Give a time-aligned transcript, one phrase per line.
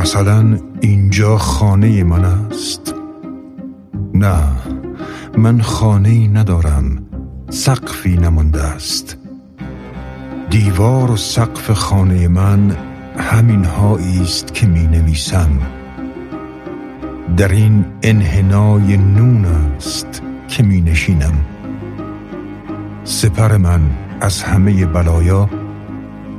[0.00, 2.94] مثلا اینجا خانه من است.
[4.14, 4.42] نه
[5.38, 7.02] من خانه ای ندارم
[7.50, 9.19] سقفی نمانده است.
[10.50, 12.76] دیوار و سقف خانه من
[13.18, 13.66] همین
[14.22, 15.50] است که می نویسم.
[17.36, 21.34] در این انحنای نون است که می نشینم.
[23.04, 23.80] سپر من
[24.20, 25.48] از همه بلایا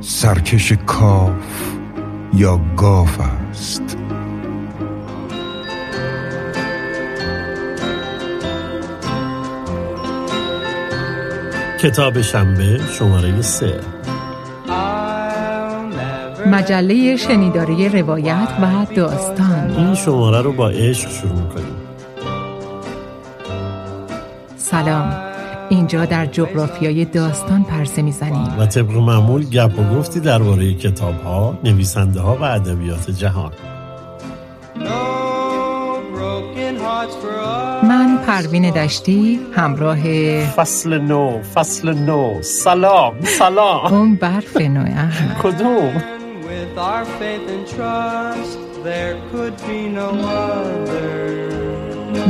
[0.00, 1.76] سرکش کاف
[2.34, 3.96] یا گاف است.
[11.78, 14.01] کتاب شنبه شماره سه.
[16.52, 19.74] مجله شنیداری روایت و داستان.
[19.76, 21.76] این شماره رو با عشق شروع کنیم.
[24.56, 25.12] سلام.
[25.68, 28.58] اینجا در جغرافیای داستان پرسه می‌زنیم.
[28.58, 33.52] و طبق معمول گپ و گفتی درباره کتاب ها، نویسنده ها و ادبیات جهان.
[37.82, 39.98] من پروین دشتی همراه
[40.44, 42.42] فصل نو فصل نو.
[42.42, 43.94] سلام سلام.
[43.94, 45.38] اون برف نو احمد.
[45.42, 46.02] کدوم؟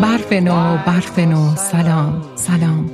[0.03, 2.91] برف نو برف نو سلام سلام.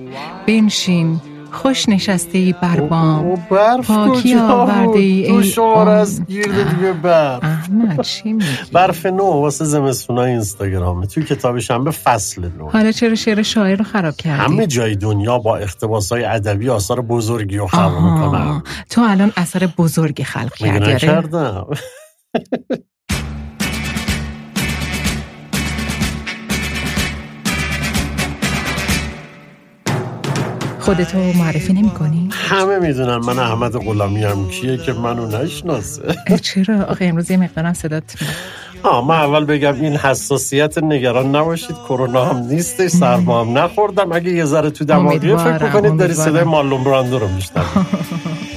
[0.47, 3.35] بنشین خوش نشسته بر بام.
[3.51, 5.55] برف پاکی آورده ای ای
[5.89, 7.58] از گیرده دیگه برف.
[7.73, 11.07] احمد چی میگی؟ برف نو واسه زمستونای اینستاگرامه.
[11.07, 12.69] توی کتاب شنبه فصل نو.
[12.69, 17.57] حالا چرا شعر شاعر رو خراب کردی؟ همه جای دنیا با اقتباسای ادبی آثار بزرگی
[17.57, 18.41] رو خلق می‌کنن.
[18.41, 21.67] آها تو الان اثر بزرگی خلق کردی آره؟
[30.89, 36.03] خودتو معرفی نمی کنی؟ همه می‌دونن من احمد غلامی هم کیه که منو نشناسه
[36.43, 38.05] چرا؟ آخه امروز یه مقدارم صدات.
[38.83, 44.31] آه من اول بگم این حساسیت نگران نباشید کرونا هم نیستش سرما هم نخوردم اگه
[44.33, 46.15] یه ذره تو دماغیه فکر بکنید داری.
[46.15, 47.69] صدای مارلون براندو رو میشنوید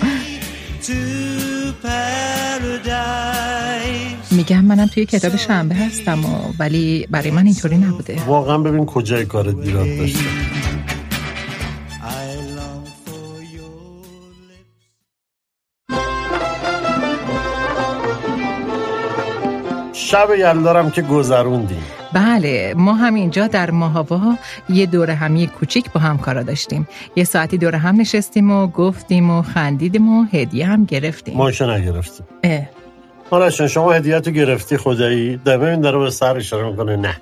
[4.31, 9.25] میگم منم توی کتاب شنبه هستم و ولی برای من اینطوری نبوده واقعا ببین کجای
[9.25, 10.19] کارت ایراد داشته
[20.11, 21.83] شب یلدارم که گذروندیم.
[22.13, 24.35] بله ما هم اینجا در ماهاوا
[24.69, 26.87] یه دور همی کوچیک با همکارا داشتیم.
[27.15, 31.37] یه ساعتی دور هم نشستیم و گفتیم و خندیدیم و هدیه هم گرفتیم.
[31.37, 32.25] ما که نگرفتیم.
[32.43, 32.61] اه.
[33.31, 36.95] مارشان شما هدیهتو گرفتی خدایی؟ ده ببین داره به سر اشاره می‌کنه.
[36.95, 37.15] نه.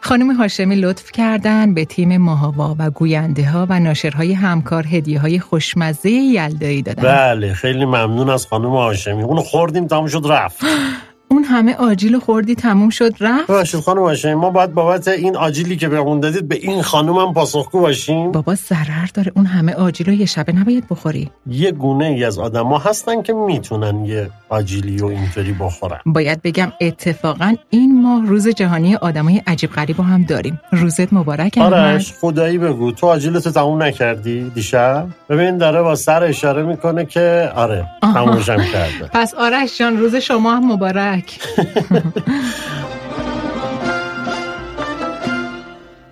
[0.00, 5.38] خانم هاشمی لطف کردن به تیم ماهاوا و گوینده ها و ناشرهای همکار هدیه های
[5.38, 7.02] خوشمزه یلدایی دادن.
[7.02, 9.22] بله خیلی ممنون از خانم هاشمی.
[9.22, 10.60] اونو خوردیم تموم شد رفت.
[11.32, 15.76] اون همه آجیل خوردی تموم شد رفت؟ ببخشید خانم هاشمی ما باید بابت این آجیلی
[15.76, 20.06] که بهمون دادید به این خانم هم پاسخگو باشیم؟ بابا ضرر داره اون همه آجیل
[20.06, 21.30] رو یه شبه نباید بخوری.
[21.46, 25.98] یه گونه ای از آدما هستن که می‌تونن یه آجیلی و اینطوری بخورن.
[26.06, 30.60] باید بگم اتفاقا این ماه روز جهانی آدمای عجیب غریب رو هم داریم.
[30.72, 36.62] روزت مبارک آرش خدایی بگو تو آجیلتو تموم نکردی دیشب؟ ببین داره با سر اشاره
[36.62, 39.10] می‌کنه که آره تمومشم کرده.
[39.14, 41.19] پس آرش جان روز شما هم مبارک.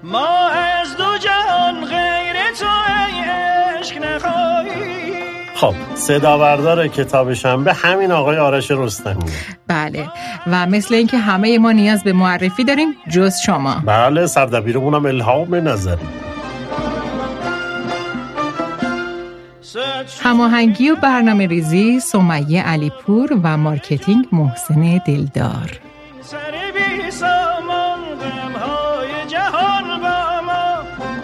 [0.02, 2.66] ما از دو جهان غیر تو
[3.78, 5.12] عشق نخواهی.
[5.54, 9.30] خب صدا بردار کتاب شنبه همین آقای آرش رستمی.
[9.66, 10.08] بله.
[10.46, 13.82] و مثل اینکه همه ما نیاز به معرفی داریم جز شما.
[13.84, 16.27] بله سردبیرمونم الهام نظری.
[20.22, 25.80] هماهنگی و برنامه ریزی سمیه علیپور و marketing محسن دلدار.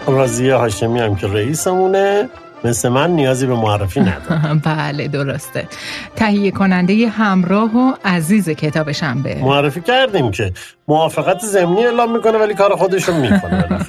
[0.07, 2.29] رازیه هاشمی هم که رئیسمونه
[2.63, 4.53] مثل من نیازی به معرفی نداره.
[4.65, 5.67] بله درسته.
[6.15, 9.35] تهیه کننده همراه و عزیز کتاب شنبه.
[9.35, 10.51] معرفی کردیم که
[10.87, 13.67] موافقت ضمنی اعلام می‌کنه ولی کار خودشو می‌کنه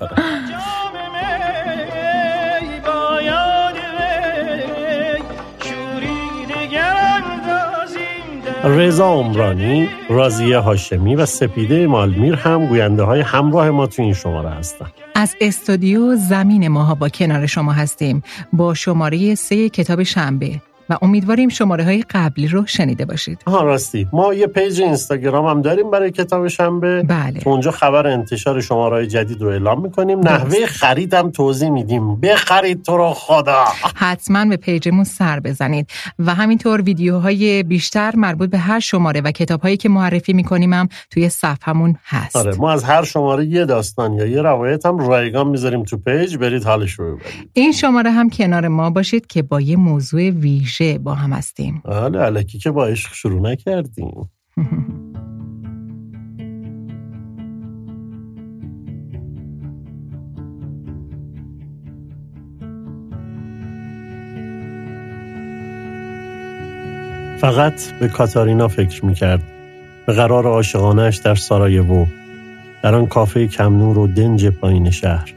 [8.66, 14.50] رضا عمرانی، رازیه هاشمی و سپیده مالمیر هم گوینده های همراه ما تو این شماره
[14.50, 14.86] هستن.
[15.14, 18.22] از استودیو زمین ماها با کنار شما هستیم.
[18.52, 20.60] با شماره سه کتاب شنبه.
[20.90, 23.42] و امیدواریم شماره های قبلی رو شنیده باشید.
[23.46, 24.08] ها راستی.
[24.12, 27.02] ما یه پیج اینستاگرام هم داریم برای کتاب شنبه.
[27.02, 27.40] بله.
[27.46, 30.18] اونجا خبر انتشار شماره های جدید رو اعلام می‌کنیم.
[30.18, 32.20] نحوه خریدم توضیح میدیم.
[32.20, 33.64] بخرید تو رو خدا.
[33.96, 35.90] حتما به پیجمون سر بزنید.
[36.18, 41.28] و همینطور ویدیوهای بیشتر مربوط به هر شماره و کتابهایی که معرفی می‌کنیم هم توی
[41.28, 42.36] صفحمون هست.
[42.36, 46.36] آره ما از هر شماره یه داستان یا یه روایت هم رایگان می‌ذاریم تو پیج.
[46.36, 50.75] برید حالش رو ببرید این شماره هم کنار ما باشید که با یه موضوع ویژه
[50.82, 51.82] با هم هستیم.
[51.84, 54.30] حالا علکی که با عشق شروع نکردیم.
[67.38, 69.42] فقط به کاتارینا فکر می‌کرد.
[70.06, 72.06] به قرار عاشقانهاش در سارایوو
[72.82, 75.34] در آن کافه کم نور و دنج پایین شهر.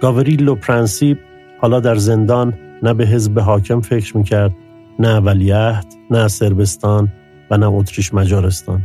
[0.00, 1.18] گاوریلو پرنسیپ
[1.60, 4.54] حالا در زندان نه به حزب حاکم فکر می‌کرد
[4.98, 7.12] نه ولیعهد نه سربستان
[7.50, 8.82] و نه اتریش مجارستان.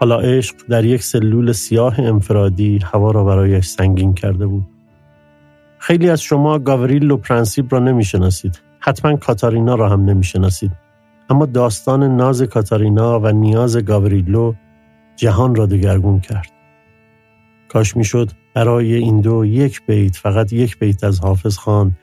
[0.00, 4.66] حالا عشق در یک سلول سیاه انفرادی هوا را برایش سنگین کرده بود.
[5.78, 8.60] خیلی از شما گاوریلو پرنسیپ را نمی‌شناسید.
[8.80, 10.72] حتما کاتارینا را هم نمی‌شناسید.
[11.30, 14.54] اما داستان ناز کاتارینا و نیاز گاوریلو
[15.16, 16.52] جهان را دگرگون کرد.
[17.68, 21.96] کاش می‌شد برای این دو یک بیت فقط یک بیت از حافظ خان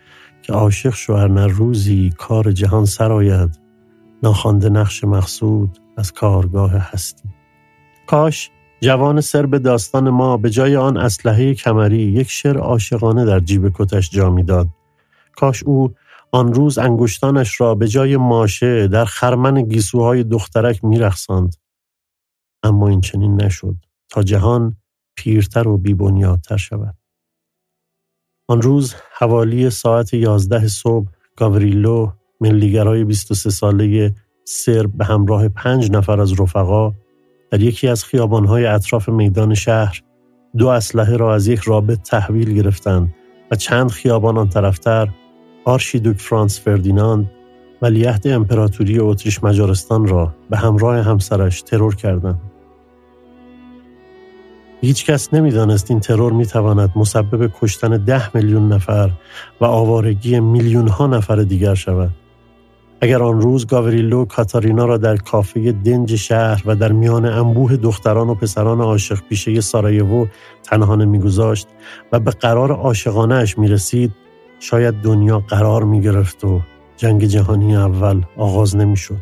[0.44, 3.60] که عاشق شوهر نه روزی کار جهان سرآید
[4.24, 7.30] ناخوانده نقش مقصود از کارگاه هستی.
[8.08, 8.52] کاش
[8.82, 14.10] جوان سرب داستان ما به جای آن اسلحه کمری یک شعر عاشقانه در جیب کتش
[14.10, 14.68] جا می‌داد.
[15.36, 15.94] کاش او
[16.32, 21.56] آن روز انگشتانش را به جای ماشه در خرمن گیسوهای دخترک میرخساند
[22.64, 23.76] اما این چنین نشد
[24.10, 24.78] تا جهان
[25.16, 26.96] پیرتر و بیبنیادتر شود.
[28.48, 32.12] آن روز حوالی ساعت یازده صبح گاوریلو
[32.42, 36.94] ملیگرای 23 ساله سرب به همراه پنج نفر از رفقا
[37.52, 40.02] در یکی از خیابانهای اطراف میدان شهر
[40.58, 43.16] دو اسلحه را از یک رابط تحویل گرفتند
[43.52, 45.10] و چند خیابان آن طرفتر
[45.66, 47.32] آرشیدوک فرانس فردیناند
[47.82, 52.53] ولیعهد امپراتوری اتریش مجارستان را به همراه همسرش ترور کردند.
[54.84, 59.12] هیچ کس نمی‌دانست این ترور می تواند مسبب کشتن ده میلیون نفر
[59.62, 62.10] و آوارگی میلیون ها نفر دیگر شود.
[63.02, 68.30] اگر آن روز گاوریلو کاتارینا را در کافه دنج شهر و در میان انبوه دختران
[68.30, 70.28] و پسران عاشق پیشه سارایوو
[70.64, 71.68] تنها نمیگذاشت
[72.12, 74.12] و به قرار عاشقانه اش می رسید
[74.60, 76.62] شاید دنیا قرار می گرفت و
[76.98, 79.20] جنگ جهانی اول آغاز نمی شد.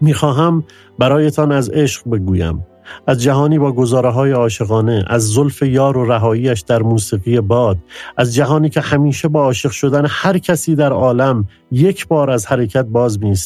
[0.00, 0.64] می خواهم
[0.98, 2.66] برایتان از عشق بگویم
[3.06, 7.78] از جهانی با گزاره های عاشقانه از زلف یار و رهاییش در موسیقی باد
[8.16, 12.84] از جهانی که همیشه با عاشق شدن هر کسی در عالم یک بار از حرکت
[12.84, 13.36] باز می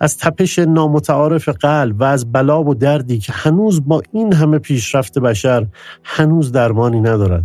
[0.00, 5.18] از تپش نامتعارف قلب و از بلا و دردی که هنوز با این همه پیشرفت
[5.18, 5.66] بشر
[6.04, 7.44] هنوز درمانی ندارد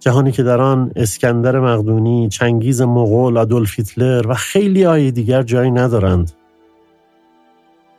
[0.00, 5.70] جهانی که در آن اسکندر مقدونی، چنگیز مغول، آدولف هیتلر و خیلی های دیگر جایی
[5.70, 6.32] ندارند.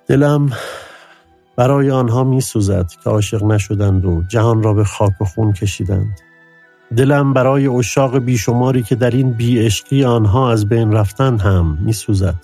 [0.07, 0.49] دلم
[1.59, 6.19] برای آنها می سوزد که عاشق نشدند و جهان را به خاک و خون کشیدند.
[6.97, 12.35] دلم برای اشاق بیشماری که در این بیعشقی آنها از بین رفتند هم می سوزد.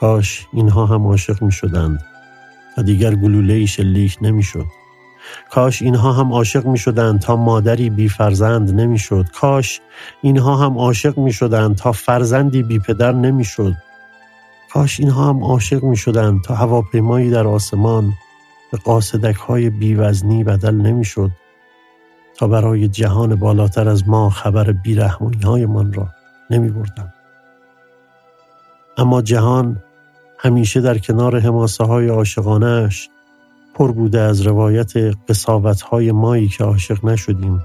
[0.00, 2.04] کاش اینها هم عاشق می شدند
[2.78, 4.66] و دیگر گلوله شلیک نمی شد.
[5.50, 9.26] کاش اینها هم عاشق می شدند تا مادری بی فرزند نمی شد.
[9.40, 9.80] کاش
[10.22, 13.74] اینها هم عاشق می شدند تا فرزندی بی پدر نمی شد.
[14.74, 18.12] کاش اینها هم عاشق می شدند تا هواپیمایی در آسمان
[18.72, 21.30] به قاصدک های بیوزنی بدل نمی شد.
[22.36, 26.08] تا برای جهان بالاتر از ما خبر بیرحمانی های من را
[26.50, 27.12] نمی بردم.
[28.98, 29.82] اما جهان
[30.38, 33.08] همیشه در کنار حماسه های عاشقانش
[33.74, 34.92] پر بوده از روایت
[35.28, 37.60] قصاوت های مایی که عاشق نشدیم.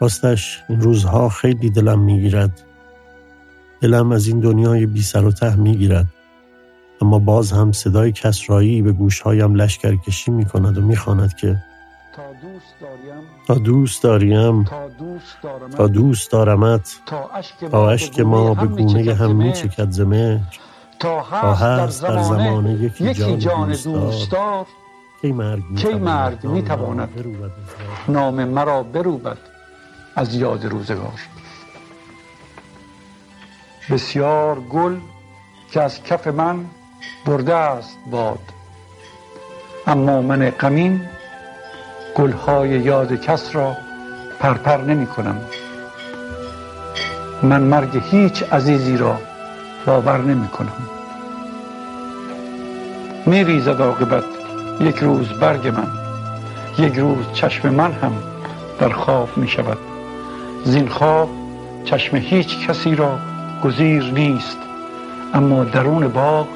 [0.00, 2.67] راستش این روزها خیلی دلم می‌گیرد.
[3.80, 6.06] دلم از این دنیای بی سر و ته می‌گیرد.
[7.00, 11.56] اما باز هم صدای کسرایی به گوشهایم لشکر کشی می کند و می‌خواند که
[12.16, 13.22] تا دوست داریم.
[13.46, 14.64] تا دوست داریم.
[14.64, 17.00] تا دوست دارم تا دوست دارمت.
[17.70, 20.40] تا اشک ما به گونه هم می چکد ز مهر
[20.98, 23.94] تا هست در زمانه یکی جان دوستدار.
[23.94, 24.66] دوستدار.
[25.22, 27.36] کی مرگ می تواند می؟
[28.08, 29.38] نام مرا بروبد.
[30.16, 31.20] از یاد روزگار.
[33.90, 34.96] بسیار گل
[35.70, 36.64] که از کف من
[37.26, 38.38] برده است باد.
[39.86, 41.00] اما من غمین
[42.14, 43.76] گلهای یاد کس را
[44.40, 45.40] پرپر نمی کنم.
[47.42, 49.18] من مرگ هیچ عزیزی را
[49.86, 50.88] باور نمی کنم.
[53.26, 54.24] می ریزد
[54.80, 55.88] یک روز برگ من
[56.78, 58.12] یک روز چشم من هم
[58.78, 59.78] در خواب می شود.
[60.64, 61.28] زین خواب
[61.84, 63.18] چشم هیچ کسی را
[63.64, 64.58] گزیر نیست.
[65.34, 66.48] اما درون باغ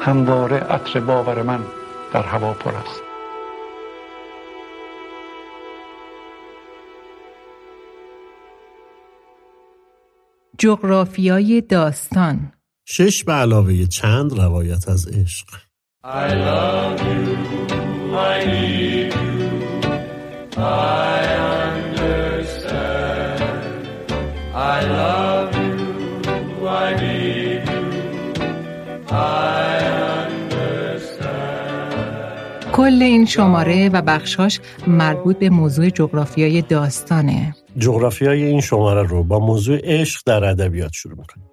[0.00, 1.60] همواره عطر باور من
[2.12, 3.02] در هوا پر است.
[10.58, 12.52] جغرافیای داستان.
[12.84, 15.46] شش به علاوه چند روایت از عشق.
[32.82, 37.54] کل این شماره و بخشاش مربوط به موضوع جغرافیای داستانه.
[37.78, 41.46] جغرافیای این شماره رو با موضوع عشق در ادبیات شروع می‌کنیم.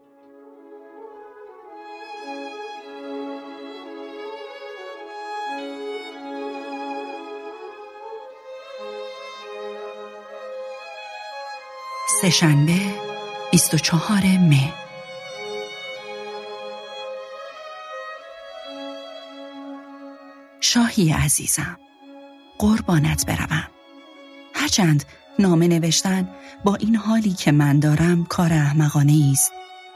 [12.21, 12.73] سهشنبه
[13.51, 14.88] 24 مه.
[20.71, 21.77] شاهی عزیزم.
[22.59, 23.67] قربانت بروم.
[24.53, 25.03] هرچند
[25.39, 26.29] نامه نوشتن
[26.63, 29.51] با این حالی که من دارم کار احمقانه است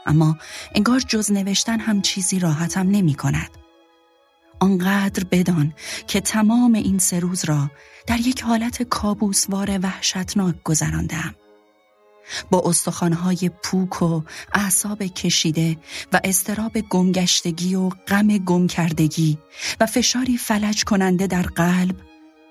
[0.06, 0.38] اما
[0.74, 3.50] انگار جز نوشتن هم چیزی راحتم نمی کند.
[4.60, 5.74] آنقدر بدان
[6.06, 7.70] که تمام این سه روز را
[8.06, 11.34] در یک حالت کابوسوار وحشتناک گذراندم.
[12.50, 15.76] با استخوانهای پوک و اعصاب کشیده
[16.12, 19.38] و استراب گمگشتگی و غم گم کردگی
[19.80, 21.96] و فشاری فلج کننده در قلب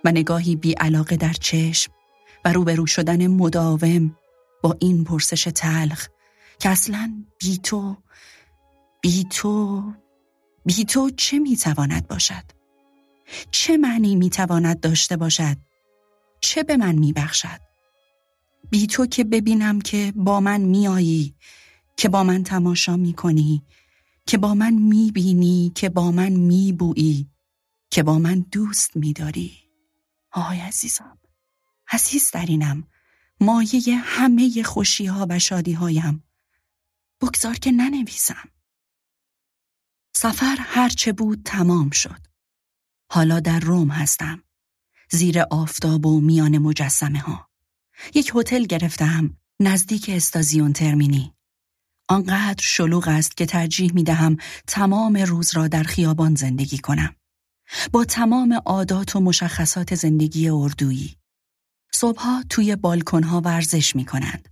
[0.04, 1.92] و نگاهی بی علاقه در چشم
[2.46, 4.16] و روبرو شدن مداوم
[4.62, 6.08] با این پرسش تلخ
[6.60, 7.98] که اصلا بی تو
[9.02, 9.84] بی تو
[10.66, 12.44] بی تو چه می‌تواند باشد؟
[13.52, 15.58] چه معنی می‌تواند داشته باشد؟
[16.42, 17.73] چه به من میبخشد؟
[18.70, 21.36] بی تو که ببینم که با من میایی
[21.98, 23.64] که با من تماشا می‌کنی
[24.26, 27.30] که با من می‌بینی که با من میبویی
[27.92, 29.52] که با من دوست میداری.
[30.32, 31.18] آهای عزیزم
[31.92, 32.88] عزیز درینم
[33.40, 36.24] مایه همه خوشی ها و شادی هایم
[37.22, 38.50] بگذار که ننویسم.
[40.16, 42.20] سفر هرچه بود تمام شد.
[43.12, 44.44] حالا در روم هستم
[45.12, 47.50] زیر آفتاب و میان مجسمه ها
[48.14, 51.34] یک هتل گرفتم نزدیک استازیون ترمینی.
[52.10, 57.16] آنقدر شلوغ است که ترجیح می دهم تمام روز را در خیابان زندگی کنم.
[57.92, 61.18] با تمام عادات و مشخصات زندگی اردویی.
[61.94, 64.50] صبحها توی بالکنها ورزش می کنند.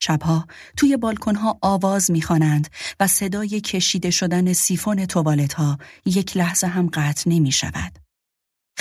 [0.00, 0.46] شبها
[0.76, 2.68] توی بالکنها آواز می‌خوانند
[3.00, 7.98] و صدای کشیده شدن سیفون توالت ها یک لحظه هم قطع نمی شود.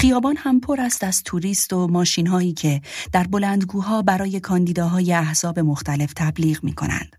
[0.01, 2.81] خیابان هم پر است از توریست و ماشین هایی که
[3.13, 7.15] در بلندگوها برای کاندیداهای احزاب مختلف تبلیغ می کنند.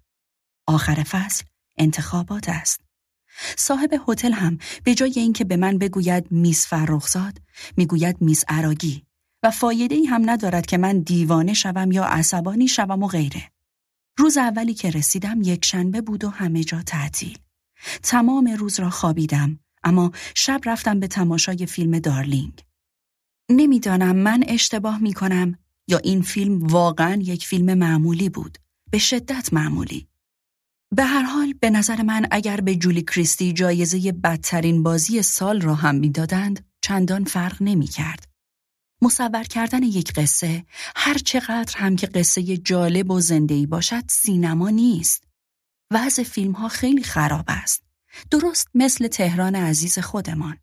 [0.67, 1.45] آخر فصل
[1.79, 2.81] انتخابات است.
[3.57, 7.39] صاحب هتل هم به جای اینکه به من بگوید میس فرخزاد
[7.77, 9.03] می‌گوید میس عراگی
[9.43, 13.51] و فایده ای هم ندارد که من دیوانه شوم یا عصبانی شوم و غیره.
[14.19, 17.39] روز اولی که رسیدم یک شنبه بود و همه جا تعطیل.
[18.03, 22.65] تمام روز را خوابیدم اما شب رفتم به تماشای فیلم دارلینگ.
[23.51, 25.59] نمی‌دانم من اشتباه می کنم
[25.89, 28.59] یا این فیلم واقعا یک فیلم معمولی بود.
[28.91, 30.09] به شدت معمولی.
[30.95, 35.75] به هر حال به نظر من اگر به جولی کریستی جایزه بدترین بازی سال را
[35.75, 38.29] هم می‌دادند چندان فرق نمی کرد.
[39.03, 40.65] مصور کردن یک قصه
[40.97, 45.25] هر چقدر هم که قصه جالب و زندهی باشد سینما نیست.
[45.91, 47.83] وضع فیلم ها خیلی خراب است.
[48.31, 50.57] درست مثل تهران عزیز خودمان.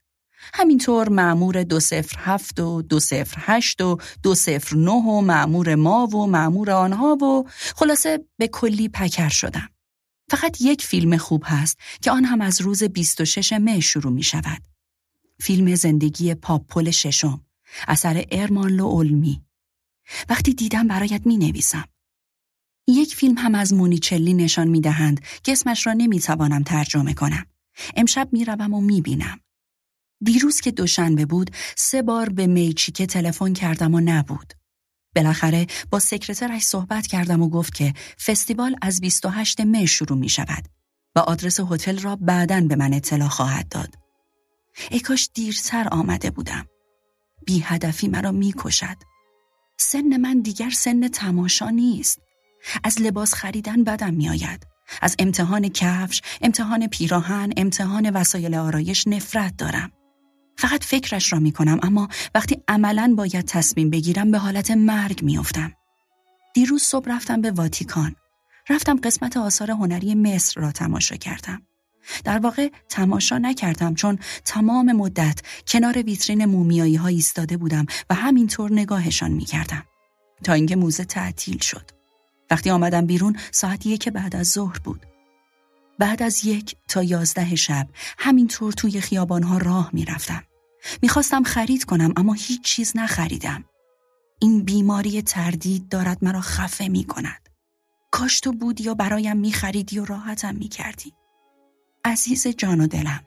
[0.54, 5.76] همینطور معمور دو سفر هفت و دو سفر هشت و دو سفر نه و معمور
[5.76, 9.70] ما و معمور آنها و خلاصه به کلی پکر شدم.
[10.30, 14.62] فقط یک فیلم خوب هست که آن هم از روز 26 مه شروع می شود.
[15.40, 17.42] فیلم زندگی پاپل ششم
[17.88, 19.42] اثر ارمانلو اولمی.
[20.30, 21.86] وقتی دیدم برایت می نویسم.
[22.88, 27.46] یک فیلم هم از مونیچلی نشان می دهند که اسمش را نمی توانم ترجمه کنم.
[27.96, 29.40] امشب می روم و می بینم.
[30.24, 34.54] دیروز که دوشنبه بود سه بار به میچیکه تلفن کردم و نبود.
[35.16, 37.94] بالاخره با سکرترش صحبت کردم و گفت که
[38.26, 40.68] فستیوال از 28 می شروع می شود
[41.16, 43.96] و آدرس هتل را بعدا به من اطلاع خواهد داد.
[44.92, 46.66] ای کاش دیرتر آمده بودم.
[47.46, 48.98] بی هدفی مرا می کشد.
[49.78, 52.20] سن من دیگر سن تماشا نیست.
[52.84, 54.68] از لباس خریدن بدم میآید.
[55.02, 59.92] از امتحان کفش، امتحان پیراهن، امتحان وسایل آرایش نفرت دارم.
[60.60, 65.74] فقط فکرش را می کنم اما وقتی عملا باید تصمیم بگیرم به حالت مرگ میافتم.
[66.54, 68.16] دیروز صبح رفتم به واتیکان.
[68.70, 71.62] رفتم قسمت آثار هنری مصر را تماشا کردم.
[72.24, 78.74] در واقع تماشا نکردم چون تمام مدت کنار ویترین مومیایی ها ایستاده بودم و همینطور
[78.74, 79.84] نگاهشان می کردم.
[80.44, 81.92] تا اینکه موزه تعطیل شد.
[82.52, 85.06] وقتی آمدم بیرون ساعت یک بعد از ظهر بود.
[86.00, 87.88] بعد از یک تا یازده شب
[88.18, 90.44] همینطور توی خیابانها راه می‌رفتم.
[91.02, 93.66] می‌خواستم خرید کنم اما هیچ چیز نخریدم.
[94.40, 97.50] این بیماری تردید دارد مرا خفه می کند.
[98.12, 101.14] کاش تو بودی یا برایم میخریدی و راحتم می‌کردی.
[102.06, 103.20] عزیز جان و دلم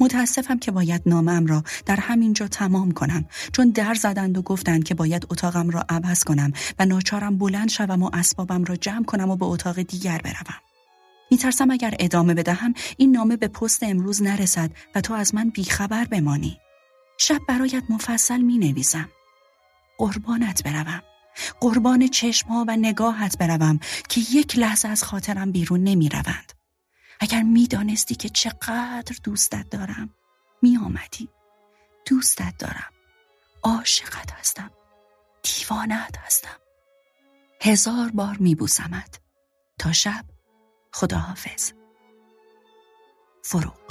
[0.00, 4.84] متاسفم که باید نامم را در همین جا تمام کنم چون در زدند و گفتند
[4.84, 9.30] که باید اتاقم را عوض کنم و ناچارم بلند شوم و اسبابم را جمع کنم
[9.30, 10.60] و به اتاق دیگر بروم.
[11.30, 16.04] میترسم اگر ادامه بدهم این نامه به پست امروز نرسد و تو از من بیخبر
[16.04, 16.58] بمانی.
[17.18, 19.08] شب برایت مفصل می نویسم.
[19.98, 21.02] قربانت بروم.
[21.60, 26.52] قربان چشمها و نگاهت بروم که یک لحظه از خاطرم بیرون نمی روند.
[27.20, 30.14] اگر می‌دانستی که چقدر دوستت دارم
[30.62, 31.28] می آمدی.
[32.06, 32.90] دوستت دارم.
[33.62, 34.70] عاشقت هستم.
[35.42, 36.56] دیوانت هستم.
[37.60, 39.20] هزار بار میبوسمت.
[39.78, 40.24] تا شب
[40.92, 41.72] خداحافظ.
[43.42, 43.81] فروغ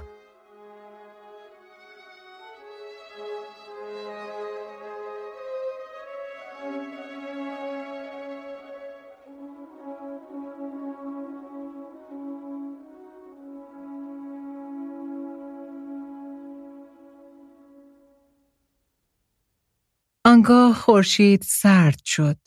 [20.32, 22.38] آنگاه خورشید سرد شد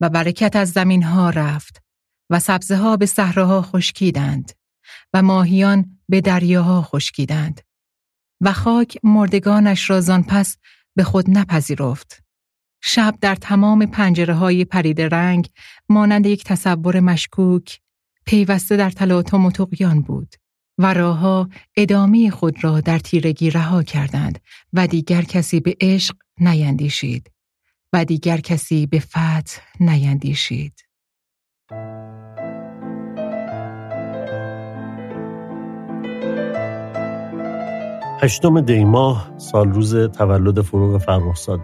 [0.00, 1.82] و برکت از زمین ها رفت
[2.30, 4.52] و سبزه ها به صحراها خشکیدند
[5.14, 7.60] و ماهیان به دریاها خشکیدند
[8.40, 10.56] و خاک مردگانش را زان پس
[10.96, 12.22] به خود نپذیرفت.
[12.82, 15.48] شب در تمام پنجره های پرید رنگ
[15.88, 17.80] مانند یک تصور مشکوک
[18.26, 19.50] پیوسته در تلاطم و
[20.06, 20.34] بود
[20.78, 24.38] و راهها ادامه خود را در تیرگی رها کردند
[24.72, 27.30] و دیگر کسی به عشق نیندیشید
[27.92, 30.84] و دیگر کسی به فتح نیندیشید.
[38.20, 41.60] هشتم دیماه سال روز تولد فروغ فرخزاد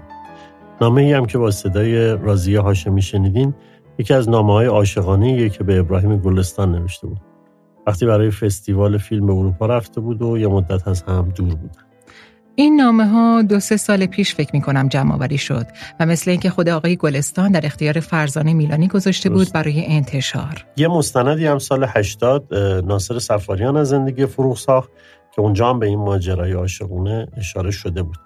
[0.81, 3.55] نامه ای هم که با صدای رازیه هاشمی شنیدین
[3.99, 7.34] یکی از نامه های عاشقانه که به ابراهیم گلستان نوشته بود
[7.87, 11.83] وقتی برای فستیوال فیلم اروپا رفته بود و یه مدت از هم دور بودن.
[12.57, 15.67] این نامه ها دو سه سال پیش فکر می کنم جمع آوری شد
[16.01, 20.67] و مثل اینکه خود آقای گلستان در اختیار فرزانه میلانی گذاشته بود برای انتشار.
[20.77, 24.91] یه مستندی هم سال 80 ناصر سفاریان از زندگی فروغ ساخت
[25.35, 28.17] که اونجا هم به این ماجرای عاشقونه اشاره شده بود.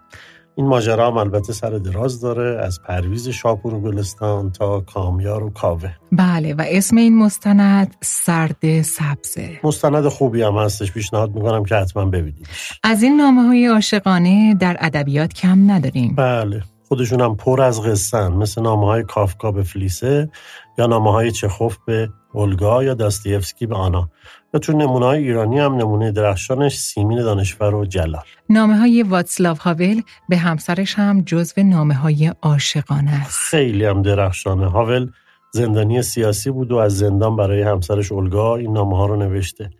[0.59, 5.51] این ماجرا هم البته سر دراز داره از پرویز شاپور و گلستان تا کامیار و
[5.51, 5.91] کاوه.
[6.13, 9.61] بله و اسم این مستند سرد سبزه.
[9.65, 10.93] مستند خوبی هم هستش.
[10.93, 12.81] پیشنهاد می‌کنم که حتما ببینیدش.
[12.85, 16.15] از این نامه های عاشقانه در ادبیات کم نداریم.
[16.15, 16.63] بله.
[16.89, 20.31] خودشون هم پر از قصن مثل نامه های کافکا به فلیسه
[20.79, 24.11] یا نامه های چخوف به اولگا یا داستیفسکی به آنا.
[24.55, 28.23] و تو نمونه های ایرانی هم نمونه درخشانش سیمین دانشور و جلال.
[28.51, 33.39] نامه های واتسلاو هاول به همسرش هم جزو نامه های عاشقانه است.
[33.51, 34.71] خیلی هم درخشانه.
[34.71, 35.11] هاول
[35.53, 39.71] زندانی سیاسی بود و از زندان برای همسرش اولگا این نامه ها رو نوشته.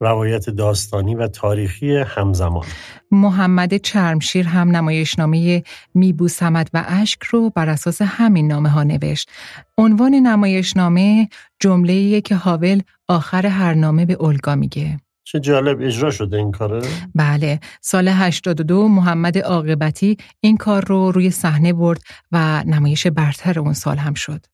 [0.00, 2.64] روایت داستانی و تاریخی همزمان
[3.10, 5.62] محمد چرمشیر هم نمایشنامه
[5.94, 9.30] میبوسمد و اشک رو بر اساس همین نامه ها نوشت.
[9.78, 11.28] عنوان نمایشنامه
[11.60, 15.00] جمله که حاول آخر هر نامه به اولگا میگه.
[15.24, 21.30] چه جالب اجرا شده این کاره؟ بله سال 82 محمد عاقبتی این کار رو روی
[21.30, 22.00] صحنه برد
[22.32, 24.46] و نمایش برتر اون سال هم شد.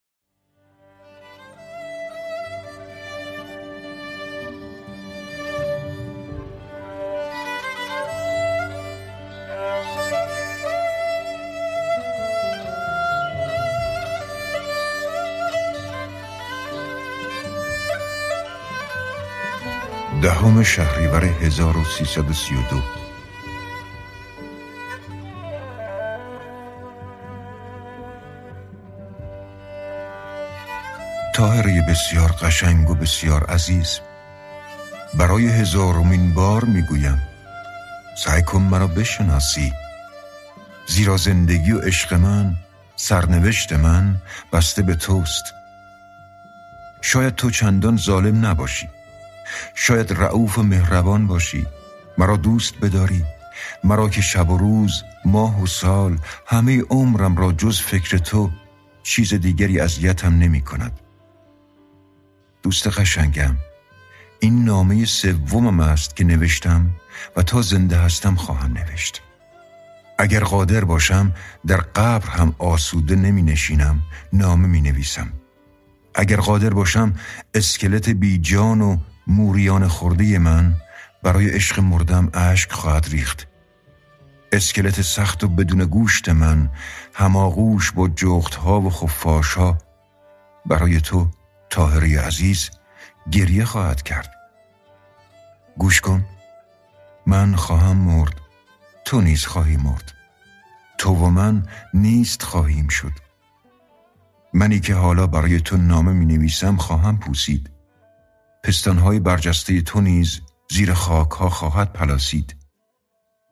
[20.42, 22.82] دهم شهریور 1332
[31.34, 34.00] تاهره بسیار قشنگ و بسیار عزیز
[35.14, 37.22] برای هزارمین بار می‌گویم
[38.24, 39.72] سعی کن مرا بشناسی.
[40.86, 42.54] زیرا زندگی و عشق من
[42.96, 44.16] سرنوشت من
[44.52, 45.44] بسته به توست.
[47.02, 48.88] شاید تو چندان ظالم نباشی.
[49.74, 51.66] شاید رعوف و مهربان باشی.
[52.18, 53.24] مرا دوست بداری.
[53.84, 58.50] مرا که شب و روز ماه و سال همه عمرم را جز فکر تو
[59.02, 61.00] چیز دیگری اذیتم نمی کند.
[62.62, 63.56] دوست قشنگم
[64.40, 66.90] این نامه سومم است که نوشتم
[67.36, 69.22] و تا زنده هستم خواهم نوشت.
[70.18, 71.32] اگر قادر باشم
[71.66, 75.32] در قبر هم آسوده نمی نشینم نامه می نویسم.
[76.14, 77.14] اگر قادر باشم
[77.54, 80.74] اسکلت بی جان و موریان خورده من
[81.22, 83.48] برای عشق مردم اشک خواهد ریخت.
[84.52, 86.70] اسکلت سخت و بدون گوشت من
[87.14, 89.78] هماغوش با جغت ها و خفاش ها
[90.66, 91.28] برای تو
[91.70, 92.70] تاهری عزیز
[93.30, 94.30] گریه خواهد کرد.
[95.78, 96.24] گوش کن
[97.26, 98.40] من خواهم مرد
[99.04, 100.12] تو نیز خواهی مرد.
[100.98, 103.12] تو و من نیست خواهیم شد.
[104.54, 107.71] منی که حالا برای تو نامه می نویسم خواهم پوسید.
[108.64, 112.56] پستانهای برجسته تو نیز زیر خاک ها خواهد پلاسید.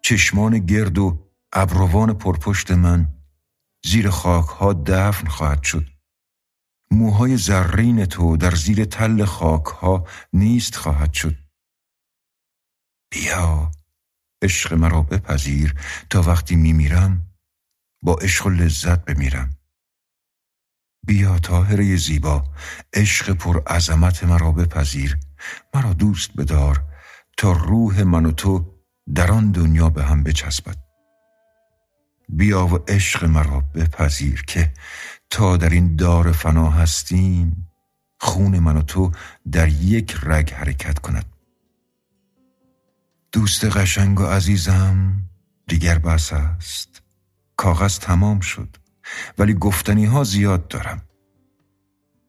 [0.03, 3.09] چشمان گرد و ابروان پرپشت من
[3.85, 5.87] زیر خاک ها دفن خواهد شد.
[6.91, 11.37] موهای زرین تو در زیر تل خاک ها نیست خواهد شد.
[13.11, 13.71] بیا
[14.43, 15.75] عشق مرا بپذیر
[16.11, 17.27] تا وقتی میمیرم
[18.03, 19.60] با عشق و لذت بمیرم.
[21.11, 22.45] بیا تاهره زیبا
[22.95, 25.19] عشق پر عظمت مرا بپذیر.
[25.75, 26.85] مرا دوست بدار
[27.37, 28.75] تا روح من و تو
[29.15, 30.77] در آن دنیا به هم بچسبد.
[32.29, 34.73] بیا و عشق مرا بپذیر که
[35.31, 37.69] تا در این دار فنا هستیم
[38.21, 39.13] خون من و تو
[39.53, 41.27] در یک رگ حرکت کند.
[43.33, 45.23] دوست قشنگ و عزیزم
[45.69, 47.03] دیگر بس است.
[47.57, 48.80] کاغذ تمام شد.
[49.39, 51.03] ولی گفتنی ها زیاد دارم.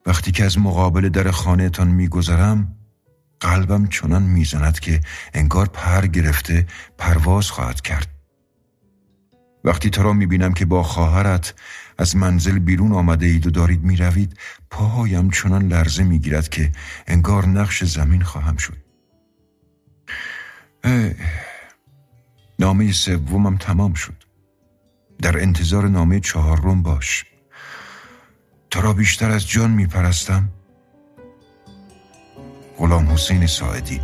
[0.05, 2.75] وقتی که از مقابل در خانهتان میگذرم
[3.39, 5.01] قلبم چنان می‌زند که
[5.33, 6.67] انگار پر گرفته
[6.97, 8.07] پرواز خواهد کرد.
[9.63, 11.53] وقتی تو را می‌بینم که با خواهرت
[11.97, 14.37] از منزل بیرون آمده اید و دارید می‌روید
[14.69, 16.71] پاهایم چنان لرزه می‌گیرد که
[17.07, 18.77] انگار نقش زمین خواهم شد.
[22.59, 24.23] نامه سومم تمام شد.
[25.21, 27.25] در انتظار نامه چهارم باش.
[28.69, 30.49] تو را بیشتر از جان میپرستم.
[32.77, 34.01] غلام حسین ساعدی.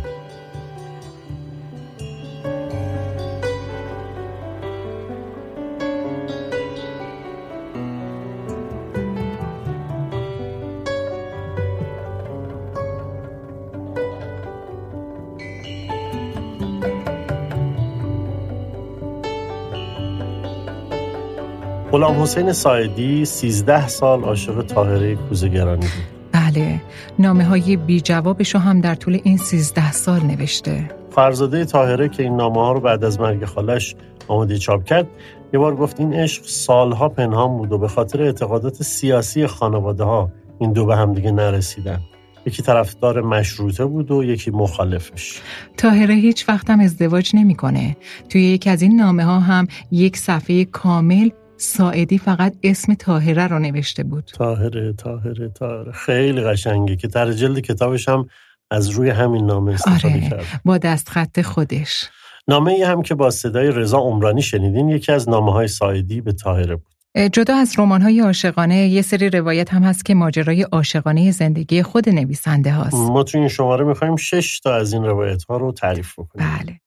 [21.98, 26.32] غلام حسین سایدی 13 سال عاشق طاهره کوزگرانی بود.
[26.32, 26.80] بله
[27.18, 30.90] نامه های بی جوابش هم در طول این 13 سال نوشته.
[31.10, 33.94] فرزاده طاهره که این نامه ها رو بعد از مرگ خالش
[34.28, 35.06] آماده چاپ کرد
[35.52, 40.30] یه بار گفت این عشق سالها پنهان بود و به خاطر اعتقادات سیاسی خانواده ها
[40.58, 42.00] این دو به هم دیگه نرسیدن.
[42.46, 45.40] یکی طرفدار مشروطه بود و یکی مخالفش.
[45.76, 47.96] تاهره هیچ وقت هم ازدواج نمی‌کنه.
[48.28, 53.58] توی یکی از این نامه ها هم یک صفحه کامل ساعدی فقط اسم تاهره رو
[53.58, 54.24] نوشته بود.
[54.24, 58.26] تاهره تاهره تاهره خیلی قشنگه که در جلد کتابش هم
[58.70, 60.60] از روی همین نامه استفاده آره کرد.
[60.64, 62.08] با دست خط خودش.
[62.48, 66.32] نامه ای هم که با صدای رضا عمرانی شنیدین یکی از نامه های سایدی به
[66.32, 66.92] تاهره بود.
[67.32, 72.08] جدا از رمان های عاشقانه یه سری روایت هم هست که ماجرای عاشقانه زندگی خود
[72.08, 72.94] نویسنده هاست.
[72.94, 76.46] ما تو این شماره می‌خوایم شش تا از این روایت ها رو تعریف بکنیم.
[76.58, 76.80] بله.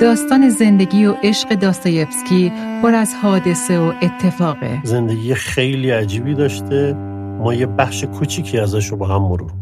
[0.00, 4.80] داستان زندگی و عشق داستایفسکی پر از حادثه و اتفاقه.
[4.84, 6.92] زندگی خیلی عجیبی داشته.
[7.38, 9.52] ما یه بخش کوچیکی ازش رو با هم مرور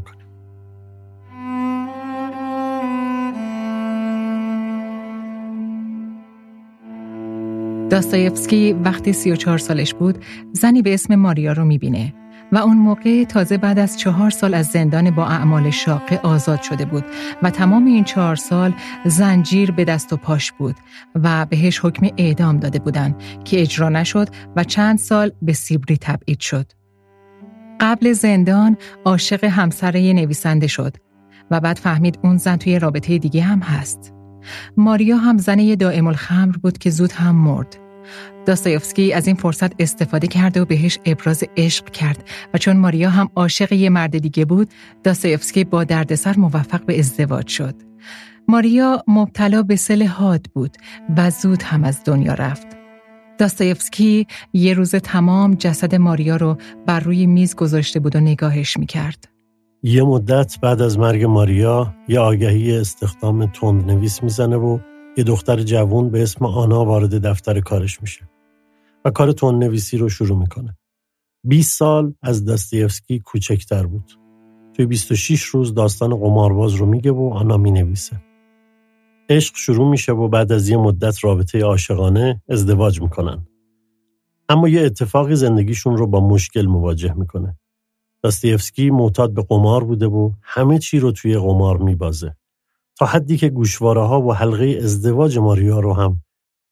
[7.91, 12.15] داستایفسکی وقتی 34 سالش بود زنی به اسم ماریا رو می‌بینه
[12.53, 16.85] و اون موقع تازه بعد از چهار سال از زندان با اعمال شاقه آزاد شده
[16.85, 17.05] بود
[17.43, 18.75] و تمام این چهار سال
[19.05, 20.77] زنجیر به دست و پاش بود
[21.15, 26.41] و بهش حکم اعدام داده بودن که اجرا نشد و چند سال به سیبری تبعید
[26.41, 26.73] شد.
[27.81, 30.97] قبل زندان عاشق همسر نویسنده شد
[31.51, 34.18] و بعد فهمید اون زن توی رابطه دیگه هم هست.
[34.77, 37.79] ماریا هم زن دائم الخمر بود که زود هم مرد.
[38.47, 43.29] داستایفسکی از این فرصت استفاده کرده و بهش ابراز عشق کرد و چون ماریا هم
[43.37, 44.71] عاشق یه مرد دیگه بود
[45.05, 47.75] داستایفسکی با دردسر موفق به ازدواج شد
[48.49, 50.77] ماریا مبتلا به سل حاد بود
[51.17, 52.67] و زود هم از دنیا رفت
[53.39, 59.29] داستایفسکی یه روز تمام جسد ماریا رو بر روی میز گذاشته بود و نگاهش می‌کرد.
[59.83, 64.79] یه مدت بعد از مرگ ماریا یه آگهی استخدام تندنویس می‌زنه و
[65.17, 68.29] یه دختر جوون به اسم آنا وارد دفتر کارش میشه
[69.05, 70.77] و کار تندنویسی رو شروع می‌کنه.
[71.45, 74.13] 20 سال از داستایفسکی کوچکتر بود.
[74.75, 78.23] توی 26 روز داستان قمارباز رو میگه و آنا می‌نویسه.
[79.29, 83.47] عشق شروع میشه و بعد از یه مدت رابطه عاشقانه ازدواج می‌کنن.
[84.49, 87.59] اما یه اتفاقی زندگیشون رو با مشکل مواجه می‌کنه.
[88.23, 92.37] داستیفسکی معتاد به قمار بوده و همه چی رو توی قمار میبازه.
[92.97, 96.23] تا حدی که گوشواره ها و حلقه ازدواج ماریا رو هم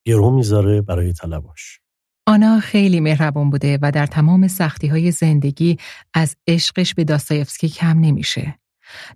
[0.04, 1.80] گرو می‌ذاره برای طلباش.
[2.26, 5.78] آنا خیلی مهربان بوده و در تمام سختی های زندگی
[6.14, 8.58] از عشقش به داستایفسکی کم نمیشه.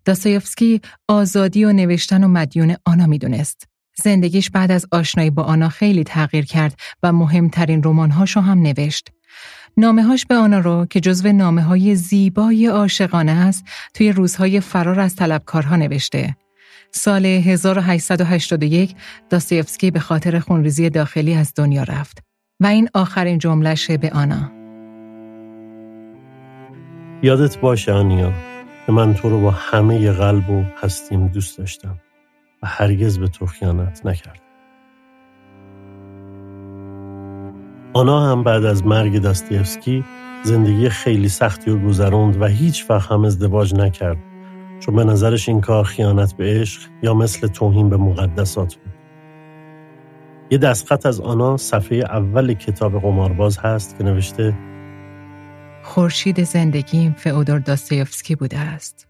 [0.05, 3.69] داستایفسکی آزادی و نوشتن و مدیون آنا می‌دونست.
[4.03, 9.11] زندگیش بعد از آشنایی با آنا خیلی تغییر کرد و مهمترین رمانهاشو هم نوشت.
[9.77, 15.17] نامههاش به آنا رو که جزو نامه های زیبای عاشقانه است توی روزهای فرار از
[15.17, 16.37] طلبکارها نوشته.
[16.93, 18.95] سال 1881
[19.31, 22.19] داستایفسکی به خاطر خونریزی داخلی از دنیا رفت
[22.61, 24.53] و این آخرین جملشه به آنا.
[27.23, 28.33] یادت باشه آنیا
[28.87, 32.01] که من تو رو با همه قلب و هستیم دوست داشتم
[32.63, 34.50] و هرگز به تو خیانت نکردم.
[37.93, 40.05] آنا هم بعد از مرگ داستیفسکی
[40.43, 44.19] زندگی خیلی سختی رو گذروند و هیچ وقت هم ازدواج نکرد
[44.81, 48.93] چون به نظرش این کار خیانت به عشق یا مثل توهین به مقدسات بود.
[50.51, 54.55] یه دستخط از آنا صفحه اول کتاب قمارباز هست که نوشته
[55.83, 59.10] خورشید زندگیم فئودور داستایفسکی بوده است.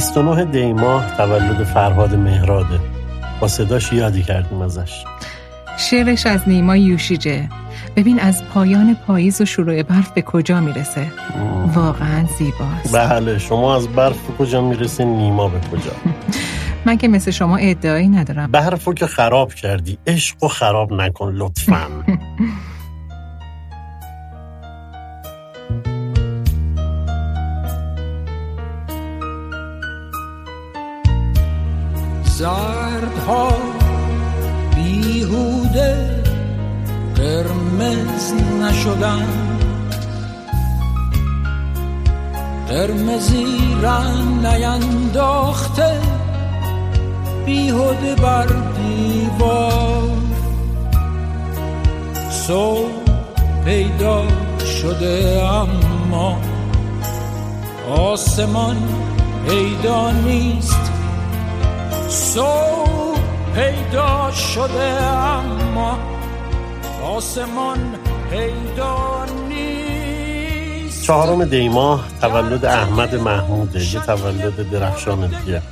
[0.00, 2.80] 29 دی ماه تولد فرهاد مهراده
[3.40, 5.04] با صداش یادی کردیم ازش.
[5.78, 7.48] شعرش از نیما یوشیجه.
[7.96, 11.06] ببین از پایان پاییز و شروع برف به کجا می‌رسه.
[11.74, 12.96] واقعا زیباست.
[12.96, 15.92] بله شما از برف به کجا می‌رسه نیما به کجا؟
[16.86, 18.50] من که مثل شما ادعایی ندارم.
[18.50, 21.86] برفو که خراب کردی عشق خراب نکن لطفا.
[32.40, 33.48] زردها
[34.74, 36.22] بیهوده
[37.16, 39.26] قرمز نشدن.
[42.68, 43.46] قرمزی
[43.82, 46.00] رنگ نینداخته
[47.46, 50.10] بیهوده بر دیوار.
[52.30, 52.90] صبح
[53.64, 54.22] پیدا
[54.82, 56.38] شده اما
[57.96, 58.76] آسمان
[59.48, 60.89] پیدا نیست.
[62.10, 63.20] صبح
[63.54, 65.98] پیدا شده اما
[67.04, 67.78] آسمان
[68.30, 71.04] پیدا نیست.
[71.04, 75.62] چهارم دیماه تولد احمد محموده یه تولد درخشان دیگه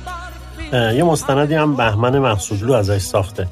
[0.73, 3.47] یه مستندی هم بهمن محصولو ازش ساخته.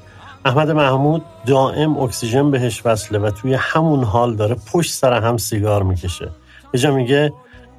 [0.46, 5.84] احمد محمود دائم اکسیژن بهش وصله و توی همون حال داره پشت سر هم سیگار
[5.84, 6.30] می‌کشه.
[6.74, 7.34] یه میگه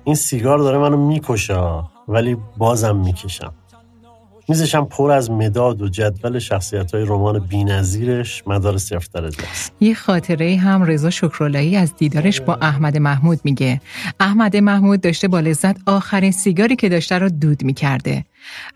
[0.04, 3.52] این سیگار داره منو می‌کشه ولی بازم می‌کشم.
[4.48, 9.94] میزشم پر از مداد و جدول شخصیت های رمان بینظیرش مدار صفر درجه است یه
[9.94, 13.80] خاطره هم رضا شکرالایی از دیدارش با احمد محمود میگه.
[14.20, 18.24] احمد محمود داشته با لذت آخرین سیگاری که داشته رو دود می‌کرده.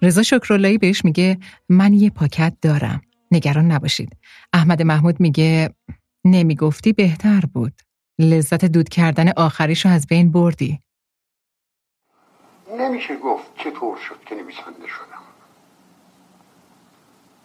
[0.03, 3.01] رضا شکرالایی بهش میگه من یه پاکت دارم.
[3.31, 4.17] نگران نباشید.
[4.53, 5.71] احمد محمود میگه
[6.25, 7.73] نمی‌گفتی بهتر بود.
[8.19, 10.81] لذت دود کردن آخریشو از بین بردی.
[12.79, 15.12] نمیشه گفت چطور شد که نویسنده شدم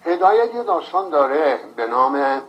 [0.07, 2.41] هدایت یه داستان داره به نام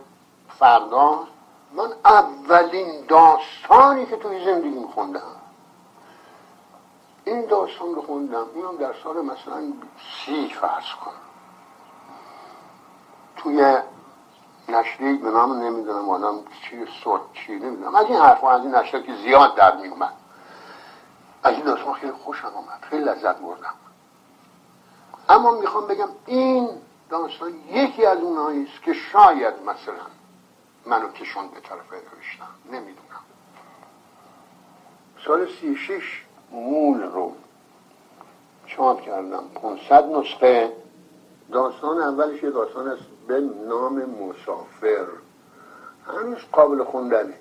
[0.59, 1.27] فردا.
[1.73, 5.21] من اولین داستانی که توی زندگی خوندم
[7.25, 9.73] این داستان رو خوندم اینم در سال مثلا
[10.25, 11.11] سی فرض کن.
[13.37, 13.83] توی نشر
[14.69, 17.95] نشریه به نام نمی‌دونم آدم چی صوت چی نمی‌دونم.
[17.95, 20.13] از این حرف از این نشریه که زیاد در می اومد
[21.43, 23.73] از این داستان خیلی خوشم آمد خیلی لذت بردم.
[25.29, 26.69] اما می‌خوام بگم این
[27.09, 30.05] داستان یکی از اونهایی است که شاید مثلا
[30.85, 33.23] منو کشون به طرف نوشتم نمی‌دونم.
[35.25, 37.33] سال سی شش مول رو
[38.67, 39.43] چاپ کردم.
[39.55, 40.73] 500 نسخه.
[41.51, 45.05] داستان اولش یه داستان است به نام مسافر.
[46.07, 47.33] هنوز قابل خوندنه.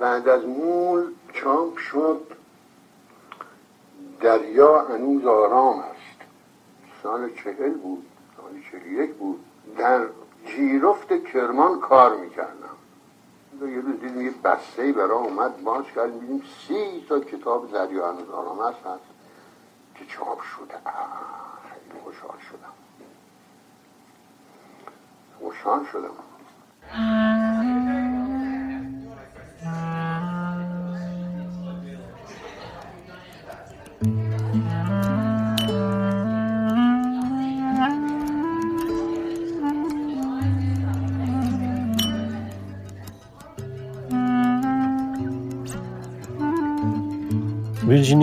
[0.00, 2.20] بعد از مول چاپ شد.
[4.20, 5.84] دریا هنوز آرام
[7.02, 9.44] سال چهل بود سال چهل یک بود
[9.76, 10.06] در
[10.46, 12.76] جیرفت کرمان کار می‌کردم.
[13.60, 18.30] یه روز دیدیم یه بسته برای اومد باز کردیم دیدیم سی تا کتاب دریا هنوز
[18.30, 19.04] آرام است هست.
[19.94, 20.74] که چاپ شده.
[21.70, 22.72] خیلی خوشحال شدم.
[25.38, 27.41] خوشحال شدم.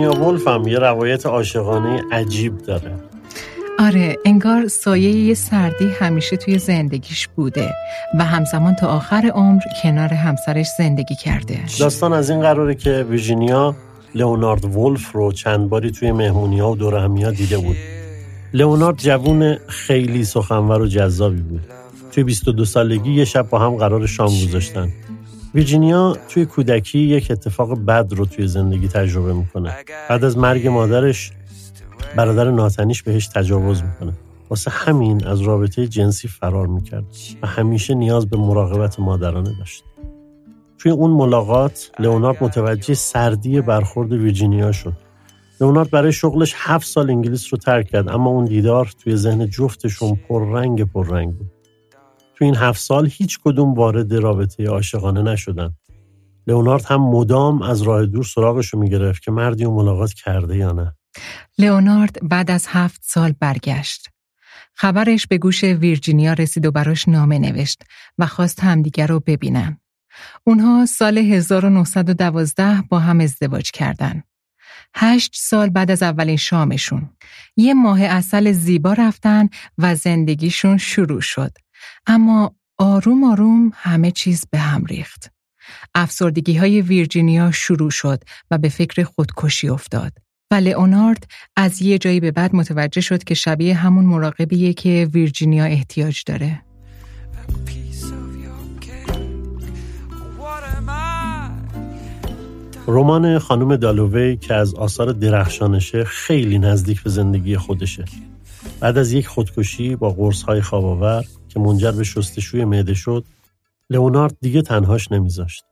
[0.00, 2.94] ویرجینیا وولف هم یه روایت عاشقانه عجیب داره.
[3.78, 7.74] آره انگار سایه یه سردی همیشه توی زندگیش بوده
[8.18, 11.58] و همزمان تا آخر عمر کنار همسرش زندگی کرده.
[11.78, 13.74] داستان از این قراره که ویرجینیا
[14.14, 17.76] لئونارد وولف رو چند باری توی مهمونی ها و دورهمی ها دیده بود.
[18.54, 21.60] لئونارد جوون خیلی سخنور و جذابی بود.
[22.12, 24.88] توی 22 سالگی یه شب با هم قرار شام گذاشتن.
[25.54, 29.74] ویرجینیا توی کودکی یک اتفاق بد رو توی زندگی تجربه می‌کنه.
[30.08, 31.32] بعد از مرگ مادرش
[32.16, 34.12] برادر ناتنیش بهش تجاوز می‌کنه.
[34.50, 37.04] واسه همین از رابطه جنسی فرار می‌کرد
[37.42, 39.84] و همیشه نیاز به مراقبت مادرانه داشت.
[40.78, 44.92] توی اون ملاقات لئونارد متوجه سردی برخورد ویرجینیا شد.
[45.60, 50.20] لئونارد برای شغلش هفت سال انگلیس رو ترک کرد اما اون دیدار توی ذهن جفتشون
[50.28, 51.50] پررنگ پررنگ بود.
[52.40, 55.74] تو این هفت سال هیچ کدوم وارد رابطه عاشقانه نشدن.
[56.46, 60.72] لئونارد هم مدام از راه دور سراغش رو می‌گرفت که مردی و ملاقات کرده یا
[60.72, 60.94] نه.
[61.58, 64.08] لئونارد بعد از هفت سال برگشت.
[64.74, 67.82] خبرش به گوش ویرجینیا رسید و براش نامه نوشت
[68.18, 69.80] و خواست همدیگر رو ببینن.
[70.44, 74.22] اونها سال 1912 با هم ازدواج کردن.
[74.94, 77.10] هشت سال بعد از اولین شامشون.
[77.56, 79.48] یه ماه اصل زیبا رفتن
[79.78, 81.52] و زندگیشون شروع شد.
[82.06, 85.32] اما آروم آروم همه چیز به هم ریخت.
[85.94, 90.12] افسردگی های ویرجینیا شروع شد و به فکر خودکشی افتاد.
[90.50, 95.64] و لئونارد از یه جایی به بعد متوجه شد که شبیه همون مراقبیه که ویرجینیا
[95.64, 96.62] احتیاج داره.
[102.86, 108.04] رمان خانم دالووی که از آثار درخشانشه خیلی نزدیک به زندگی خودشه.
[108.80, 113.24] بعد از یک خودکشی با قرص خواباور که منجر به شستشوی معده شد
[113.90, 115.64] لئونارد دیگه تنهاش نمیذاشت.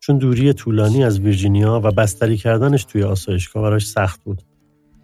[0.00, 4.42] چون دوری طولانی از ویرجینیا و بستری کردنش توی آسایشگاه براش سخت بود.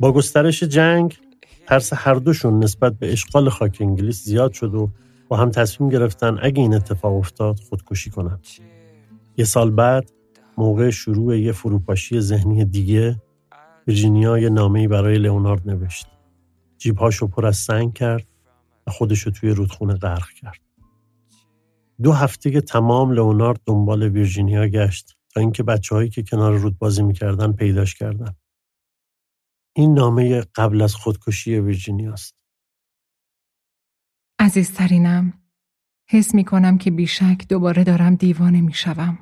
[0.01, 1.19] با گسترش جنگ
[1.67, 4.91] ترس هر دوشون نسبت به اشغال خاک انگلیس زیاد شد و
[5.29, 8.39] با هم تصمیم گرفتن اگه این اتفاق افتاد خودکشی کنن.
[9.37, 10.11] یه سال بعد
[10.59, 13.23] موقع شروع یه فروپاشی ذهنی دیگه
[13.87, 16.18] ویرجینیا یه نامه‌ای برای لئونارد نوشت.
[16.79, 18.27] جیبهاشو پر از سنگ کرد
[18.87, 20.61] و خودش رو توی رودخونه غرق کرد.
[22.03, 27.03] دو هفته که تمام لئونارد دنبال ویرجینیا گشت تا اینکه بچههایی که کنار رود بازی
[27.03, 28.33] می‌کردن پیداش کردن.
[29.77, 32.35] این نامه قبل از خودکشی ویرجینیاست.
[34.39, 35.33] عزیزترینم
[36.09, 39.19] حس می کنم که بیشک دوباره دارم دیوانه می شوم.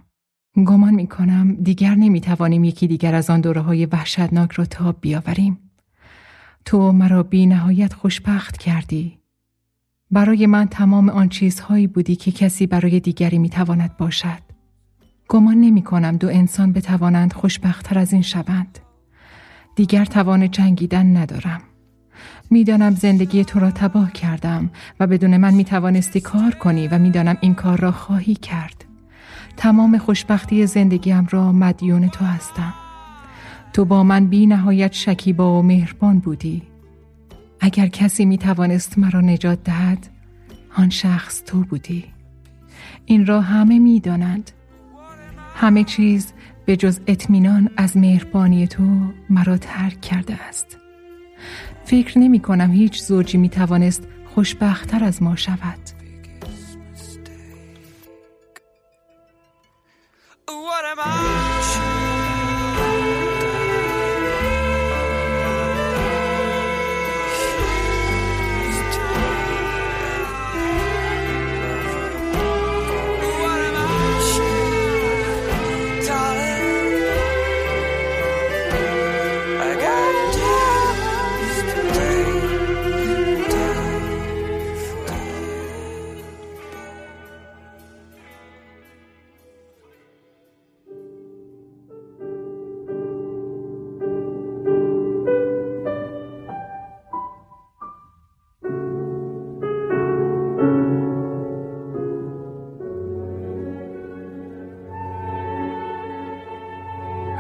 [0.57, 5.01] گمان می کنم دیگر نمی توانیم یکی دیگر از آن دوره های وحشتناک را تاب
[5.01, 5.66] بیاوریم.
[6.67, 9.19] تو مرا بی نهایت خوشبخت کردی.
[10.11, 14.43] برای من تمام آن چیزهایی بودی که کسی برای دیگری می‌تواند باشد.
[15.29, 18.79] گمان نمی کنم دو انسان بتوانند خوشبختتر از این شوند.
[19.77, 21.61] دیگر توان جنگیدن ندارم.
[22.51, 27.37] می‌دانم زندگی تو را تباه کردم و بدون من می توانستی کار کنی و می‌دانم
[27.41, 28.85] این کار را خواهی کرد.
[29.57, 32.75] تمام خوشبختی زندگیم را مدیون تو هستم.
[33.77, 36.63] تو با من بی نهایت شکیبا و مهربان بودی
[37.61, 40.09] اگر کسی می توانست مرا نجات دهد
[40.77, 42.05] آن شخص تو بودی
[43.07, 44.51] این را همه می دانند.
[45.55, 46.33] همه چیز
[46.65, 48.85] به جز اطمینان از مهربانی تو
[49.31, 50.79] مرا ترک کرده است
[51.85, 55.79] فکر نمی کنم هیچ زوجی می توانست خوشبختتر از ما شود
[60.49, 61.56] What am I?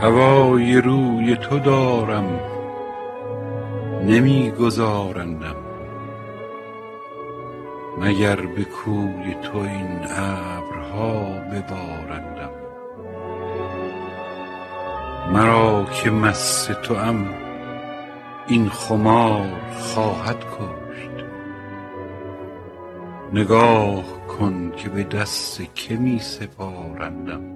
[0.01, 2.41] هوای روی تو دارم
[4.07, 5.57] نمیگذارندم.
[8.01, 12.51] مگر به کوی تو این ابرها ببارندم؟
[15.33, 17.29] مرا که مست توام
[18.49, 21.27] این خمار خواهد کشت.
[23.33, 27.56] نگاه کن که به دست که می سپارندم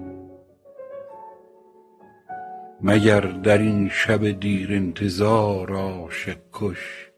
[2.83, 7.11] مگر در این شب دیر انتظار عاشق کش؟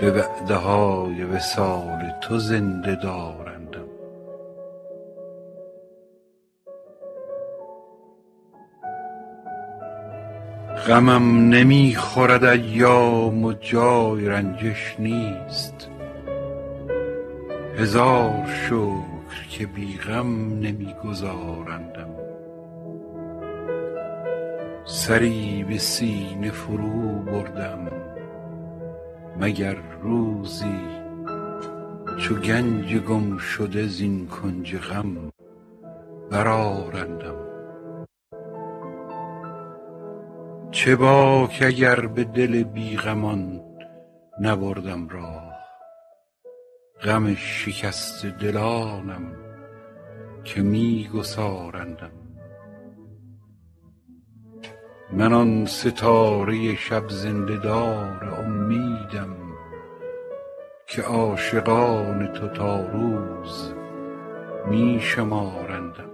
[0.00, 3.88] به وعده های وصال تو زنده دارندم.
[10.86, 15.90] غمم نمی خورد ایام و جای رنجش نیست.
[17.78, 22.13] هزار شکر که بی غم نمی گذارندم
[24.86, 27.90] سری به سینه فرو بردم
[29.40, 30.80] مگر روزی
[32.20, 35.32] چو گنج گم شده زین کنج غم
[36.30, 37.36] برآرندم.
[40.70, 43.60] چه باک اگر به دل بی غمان
[44.40, 45.54] نبردم راه
[47.02, 49.32] غم شکسته دلانم
[50.44, 52.23] که می گسارندم.
[55.12, 59.36] من آن ستاره شب زنده دار امیدم
[60.86, 63.74] که عاشقان تو تا روز
[64.66, 66.10] می شمارندم.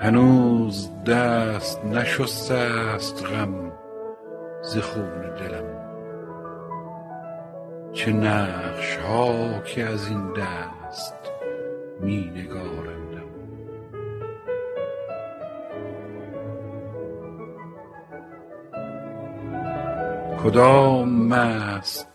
[0.00, 3.72] هنوز دست نشسته است غم
[4.62, 5.80] ز خون دلم.
[7.92, 11.29] چه نقش ها که از این دست
[12.02, 13.30] می نگارندم
[20.44, 22.08] کدام مست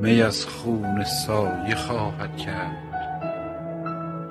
[0.00, 2.84] می از خون سایه خواهد کرد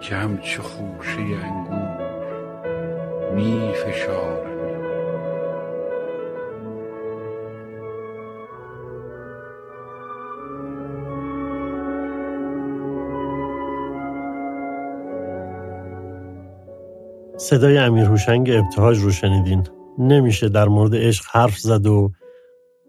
[0.01, 2.03] که همچو خوشه انگور
[3.35, 4.52] می فشارندم
[17.53, 19.67] صدای امیر هوشنگ ابتهاج رو شنیدین.
[19.99, 22.11] نمیشه در مورد عشق حرف زد و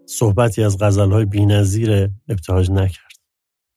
[0.05, 3.11] صحبتی از غزلهای بینظیر ابتهاج نکرد.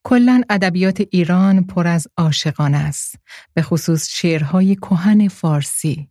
[0.05, 3.15] کلا ادبیات ایران پر از عاشقان است
[3.55, 6.09] به خصوص شعرهای کهن فارسی.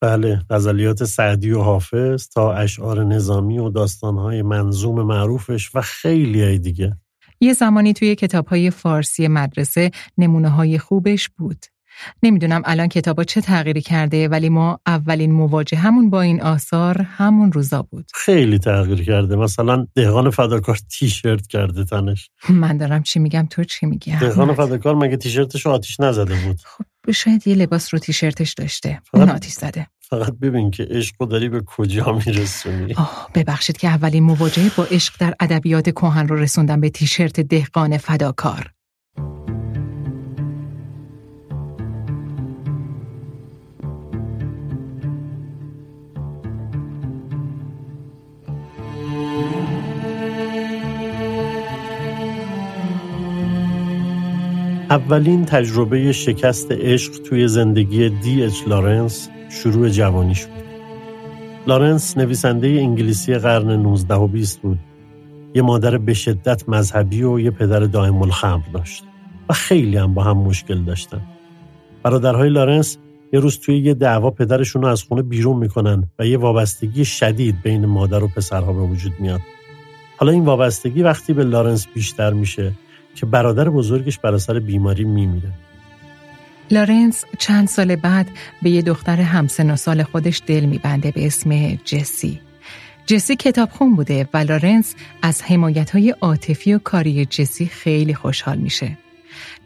[0.00, 6.58] بله غزلیات سعدی و حافظ تا اشعار نظامی و داستانهای منظوم معروفش و خیلی های
[6.58, 6.96] دیگه.
[7.40, 11.66] یه زمانی توی کتابهای فارسی مدرسه نمونه های خوبش بود.
[12.22, 17.52] نمی‌دونم الان کتابا چه تغییری کرده ولی ما اولین مواجه همون با این آثار همون
[17.52, 18.10] روزا بود.
[18.14, 19.36] خیلی تغییر کرده.
[19.36, 22.30] مثلا دهقان فداکار تیشرت کرده تنش.
[22.48, 27.12] من دارم چی میگم تو چی میگی؟ دهقان فداکار مگه تیشرتش آتیش نزده بود؟ خب
[27.12, 29.00] شاید یه لباس رو تیشرتش داشته.
[29.14, 29.86] اون آتیش زده.
[30.00, 35.14] فقط ببین که عشق داری به کجا میرسونی؟ آه ببخشید که اولین مواجهه با عشق
[35.20, 38.72] در ادبیات کهن رو رسوندم به تیشرت دهقان فداکار.
[54.90, 60.64] اولین تجربه شکست عشق توی زندگی دی اچ لارنس شروع جوانیش بود.
[61.66, 64.78] لارنس نویسنده انگلیسی قرن 19 و 20 بود.
[65.54, 69.04] یه مادر به شدت مذهبی و یه پدر دائم الخمر داشت
[69.48, 71.20] و خیلی هم با هم مشکل داشتن.
[72.02, 72.98] برادرهای لارنس
[73.32, 77.62] یه روز توی یه دعوا پدرشون رو از خونه بیرون می‌کنن و یه وابستگی شدید
[77.62, 79.40] بین مادر و پسرها به وجود میاد.
[80.16, 82.72] حالا این وابستگی وقتی به لارنس بیشتر میشه
[83.16, 85.52] که برادر بزرگش بر اثر بیماری میمیره.
[86.70, 88.26] لارنس چند سال بعد
[88.62, 92.40] به یه دختر همسن و سال خودش دل میبنده به اسم جسی.
[93.06, 98.98] جسی کتابخون بوده و لارنس از حمایت های عاطفی و کاری جسی خیلی خوشحال میشه.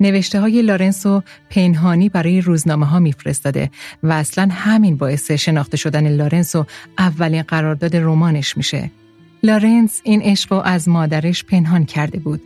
[0.00, 3.70] نوشته های لارنس رو پنهانی برای روزنامه ها میفرستاده
[4.02, 6.66] و اصلا همین باعث شناخته شدن لارنس و
[6.98, 8.90] اولین قرارداد رمانش میشه.
[9.42, 12.42] لارنس این عشق از مادرش پنهان کرده بود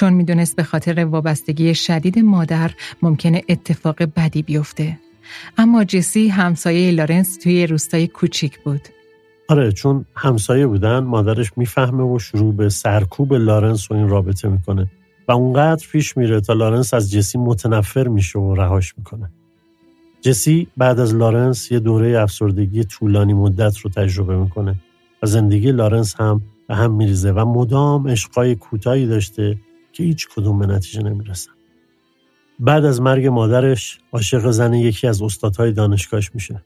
[0.00, 2.70] چون می‌دونست به خاطر وابستگی شدید مادر
[3.02, 4.98] ممکنه اتفاق بدی بیفته.
[5.58, 8.80] اما جسی همسایه لارنس توی روستای کوچیک بود.
[9.48, 14.90] آره چون همسایه بودن مادرش می‌فهمه و شروع به سرکوب لارنس و این رابطه می‌کنه
[15.28, 19.30] و اونقدر پیش میره تا لارنس از جسی متنفر میشه و رهاش می‌کنه.
[20.20, 24.74] جسی بعد از لارنس یه دوره افسردگی طولانی مدت رو تجربه می‌کنه
[25.22, 29.58] و زندگی لارنس هم به هم میریزه و مدام عشقای کوتاهی داشته
[29.92, 31.52] که هیچ کدوم به نتیجه نمی‌رسن.
[32.58, 36.62] بعد از مرگ مادرش عاشق زن یکی از استادهای دانشگاهش میشه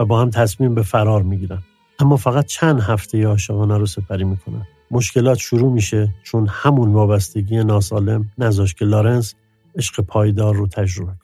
[0.00, 1.62] و با هم تصمیم به فرار می‌گیرن.
[1.98, 4.66] اما فقط چند هفته عاشقانه رو سپری می‌کنن.
[4.90, 9.34] مشکلات شروع میشه چون همون وابستگی ناسالم نذاش که لارنس
[9.76, 11.18] عشق پایدار رو تجربه کنه.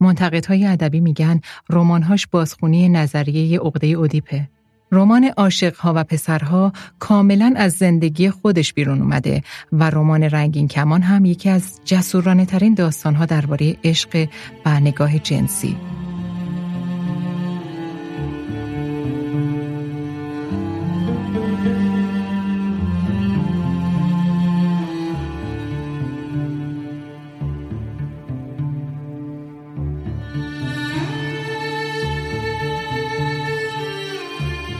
[0.00, 1.40] منتقدهای ادبی میگن
[1.70, 4.48] رمانهاش بازخونی نظریه عقده اودیپه.
[4.92, 11.24] رمان عاشقها و پسرها کاملا از زندگی خودش بیرون اومده و رمان رنگین کمان هم
[11.24, 14.28] یکی از جسورانه ترین داستانها درباره عشق
[14.66, 15.76] و نگاه جنسی.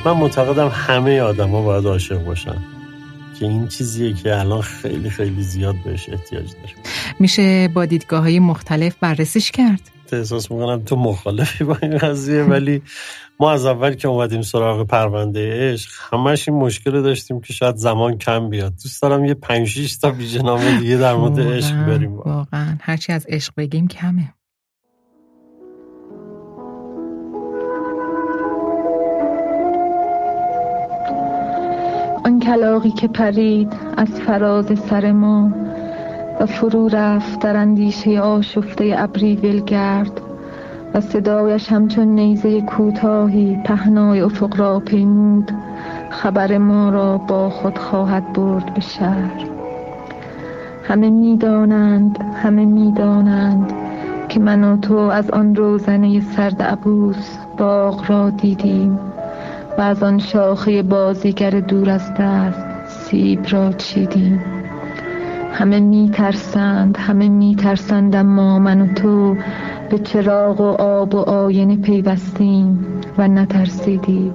[0.09, 2.57] من معتقدم همه آدما باید عاشق باشن
[3.39, 6.77] که این چیزیه که الان خیلی خیلی زیاد بهش احتیاج داریم
[7.19, 9.81] میشه با دیدگاه های مختلف بررسیش کرد؟
[10.13, 12.83] احساس می‌کنم تو مخالفی با این قضیه ولی
[13.41, 17.77] ما از اول که اومدیم سراغ پرونده عشق همش این مشکل رو داشتیم که شاید
[17.77, 18.73] زمان کم بیاد.
[18.83, 22.17] دوست دارم یه پنج شیش تا ویژه دیگه در مورد عشق بریم.
[22.17, 22.77] واقعا.
[22.81, 24.35] هرچی از عشق بگیم کمه.
[32.49, 35.53] کلاقی که پرید از فراز سر ما
[36.41, 40.21] و فرو رفت در اندیشه آشفته ابری ولگرد
[40.95, 45.53] و صدایش همچون نیزه کوتاهی پهنای افق را پیمود.
[46.11, 49.47] خبر ما را با خود خواهد برد به شهر.
[50.85, 53.73] همه می‌دانند همه می‌دانند
[54.29, 58.99] که من و تو از آن روزنه سرد عبوس باغ را دیدیم.
[59.79, 64.43] و از آن شاخه بازیگر دور از دست سیب را چیدیم.
[65.53, 69.37] همه می ترسند همه می ترسند اما من و تو
[69.91, 72.87] به چراغ و آب و آینه پیوستیم
[73.19, 74.35] و نترسیدیم.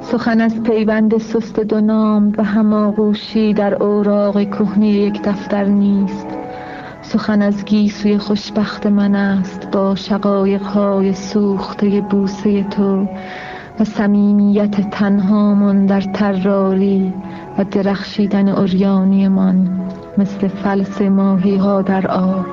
[0.00, 6.26] سخن از پیوند سست دو نام و هماغوشی در اوراق کهنه یک دفتر نیست.
[7.02, 13.08] سخن از گیسوی خوشبخت من است با شقایقهای سوخته بوسه تو.
[13.80, 17.12] و صمیمیت تنهامون در تراری
[17.58, 18.48] و درخشیدن
[19.28, 19.68] من
[20.18, 22.46] مثل فلس ماهی ها در آب.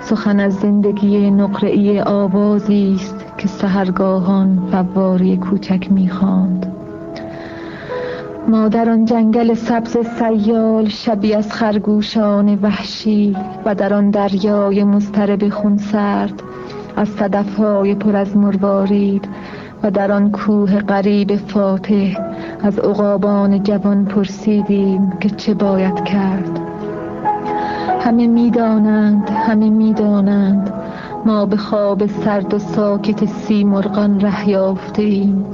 [0.00, 6.72] سخن از زندگی نقره‌ای آوازی است که سهرگاهان فواری کوچک می‌خواند
[8.48, 15.48] ما در آن جنگل سبز سیال شبی از خرگوشان وحشی و در آن دریای مضطرب
[15.48, 16.42] خونسرد
[16.96, 19.28] از صدفهای پر از مروارید
[19.82, 22.16] و در آن کوه غریب فاتح
[22.62, 26.60] از عقابان جوان پرسیدیم که چه باید کرد.
[28.00, 30.72] همه می‌دانند همه می‌دانند
[31.26, 34.48] ما به خواب سرد و ساکت سی مرغان ره
[34.98, 35.44] ایم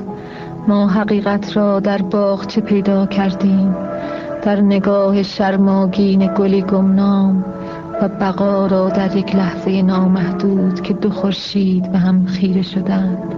[0.68, 2.00] ما حقیقت را در
[2.48, 3.76] چه پیدا کردیم؟
[4.42, 7.44] در نگاه شرماگین گلی گمنام
[8.02, 13.34] و بقا را در یک لحظه نامحدود که دو خورشید به هم خیره شدند.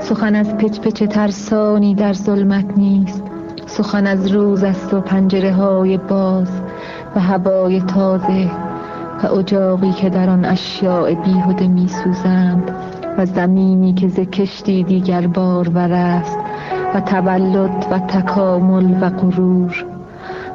[0.00, 3.22] سخن از پچ پچ ترسانی در ظلمت نیست.
[3.66, 6.48] سخن از روز است و پنجره های باز
[7.16, 8.50] و هوای تازه
[9.22, 12.70] و اجاقی که در آن اشیاء بیهوده می سوزند
[13.18, 16.38] و زمینی که ز کشتی دیگر بار است
[16.94, 19.84] و تولد و تکامل و غرور.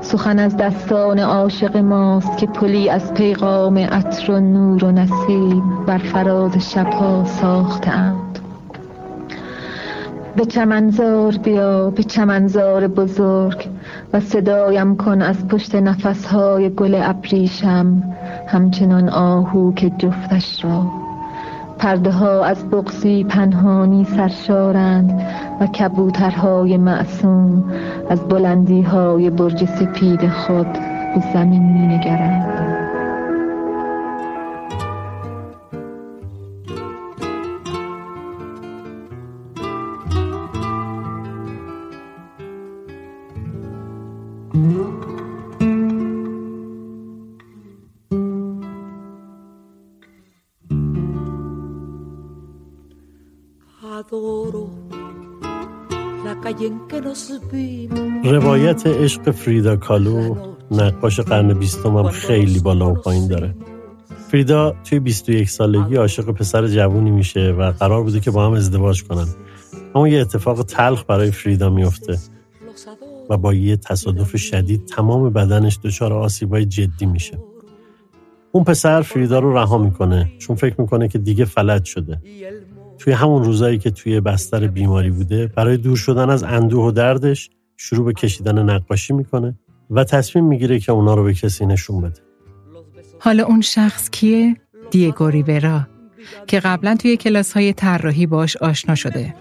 [0.02, 5.98] سخن از دستان عاشق ماست که پلی از پیغام عطر و نور و نسیم بر
[5.98, 8.25] فراز شبها ساختهاند
[10.36, 13.70] به چمنزار بیا به چمنزار بزرگ
[14.14, 18.04] و صدایم کن از پشت نفسهای گل ابریشم
[18.48, 20.92] همچنان آهو که جفتش را
[21.80, 25.22] پرده ها از بغزی پنهانی سرشارند
[25.62, 27.74] و کبوترهای معصوم
[28.10, 30.74] از بلندی های برج سپید خود
[31.16, 32.65] به زمین می نگرند.
[58.24, 60.36] روایت عشق فریدا کالو
[60.72, 63.56] نقاش قرن بیستم هم خیلی بالا و پایین داره.
[64.28, 69.04] فریدا توی 21 سالگی عاشق پسر جوونی میشه و قرار بوده که با هم ازدواج
[69.04, 69.28] کنن.
[69.96, 72.20] اما یه اتفاق تلخ برای فریدا میفته
[73.30, 77.38] و با یه تصادف شدید تمام بدنش دچار آسیبای جدی میشه.
[78.52, 82.22] اون پسر فریدا رو رها می‌کنه چون فکر می‌کنه که دیگه فلج شده.
[83.00, 87.50] توی همون روزایی که توی بستر بیماری بوده برای دور شدن از اندوه و دردش
[87.78, 89.56] شروع به کشیدن نقاشی می‌کنه
[89.90, 92.22] و تصمیم می‌گیره که اونا رو به کسی نشون بده
[93.20, 94.56] حالا اون شخص کیه؟
[94.92, 95.88] دیگو ریورا
[96.48, 99.36] که قبلا توی کلاس های طراحی باش آشنا شده.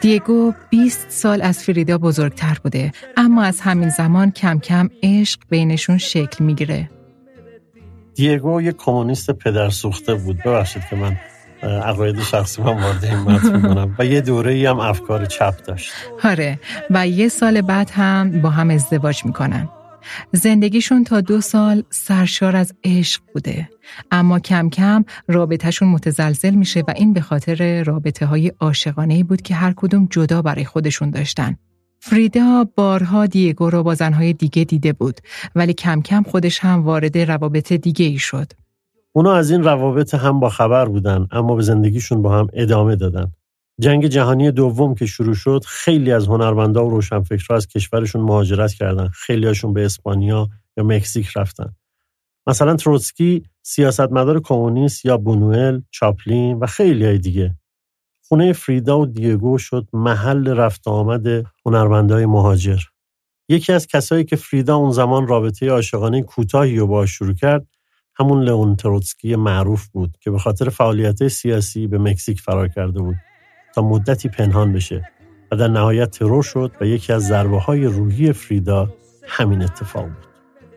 [0.00, 5.98] دیگو 20 سال از فریدا بزرگتر بوده اما از همین زمان کم کم عشق بینشون
[5.98, 6.90] شکل می‌گیره.
[8.14, 11.16] دیگو یه کمونیست پدر سوخته بود ببخشید که من
[11.62, 13.94] عقاید شخصی من وارد این متن می‌کنم.
[13.98, 15.92] و یه دوره ای هم افکار چپ داشت.
[16.24, 16.60] آره.
[16.90, 19.68] و یه سال بعد هم با هم ازدواج می‌کنن.
[20.32, 23.68] زندگیشون تا دو سال سرشار از عشق بوده.
[24.10, 29.54] اما کم کم رابطهشون متزلزل میشه و این به خاطر رابطه های عاشقانه بود که
[29.54, 31.56] هر کدوم جدا برای خودشون داشتن.
[32.00, 35.20] فریدا بارها دیگو رو با زنهای دیگه دیده بود
[35.54, 38.52] ولی کم کم خودش هم وارد روابط دیگه ای شد.
[39.16, 43.32] اونا از این روابط هم با خبر بودن اما به زندگیشون با هم ادامه دادن.
[43.80, 49.08] جنگ جهانی دوم که شروع شد خیلی از هنرمندا و روشنفکرها از کشورشون مهاجرت کردن.
[49.08, 51.74] خیلی هاشون به اسپانیا یا مکزیک رفتن.
[52.46, 57.56] مثلا تروتسکی سیاستمدار کمونیست یا بونوئل، چاپلین و خیلی دیگه.
[58.28, 61.26] خونه فریدا و دیگو شد محل رفت آمد
[61.66, 62.80] هنرمندای مهاجر.
[63.48, 67.66] یکی از کسایی که فریدا اون زمان رابطه عاشقانه کوتاهی رو باهاش شروع کرد
[68.18, 73.16] همون لئون تروتسکی معروف بود که به خاطر فعالیت سیاسی به مکزیک فرار کرده بود
[73.74, 75.08] تا مدتی پنهان بشه
[75.52, 78.94] و در نهایت ترور شد و یکی از ضربه های روحی فریدا
[79.26, 80.26] همین اتفاق بود.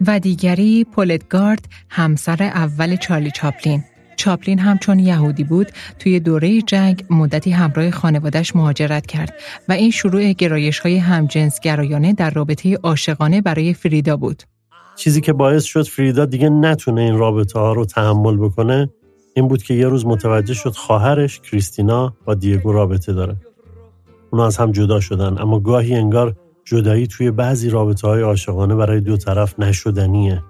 [0.07, 3.83] و دیگری پولتگارد همسر اول چارلی چاپلین
[4.15, 9.33] چاپلین هم چون یهودی بود توی دوره جنگ مدتی همراه خانوادش مهاجرت کرد
[9.69, 14.43] و این شروع گرایش های همجنس گرایانه در رابطه عاشقانه برای فریدا بود.
[14.99, 18.89] چیزی که باعث شد فریدا دیگه نتونه این رابطه ها رو تحمل بکنه
[19.35, 23.35] این بود که یه روز متوجه شد خواهرش کریستینا با دیگو رابطه داره.
[24.29, 26.35] اونا از هم جدا شدن اما گاهی انگار
[26.65, 30.43] جدایی توی بعضی رابطه های عاشقانه برای دو طرف نشدنیه.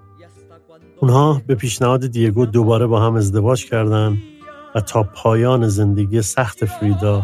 [1.00, 4.18] اونها به پیشنهاد دیگو دوباره با هم ازدواج کردن
[4.74, 7.22] و تا پایان زندگی سخت فریدا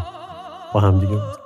[0.75, 1.46] با هم دیگه بود.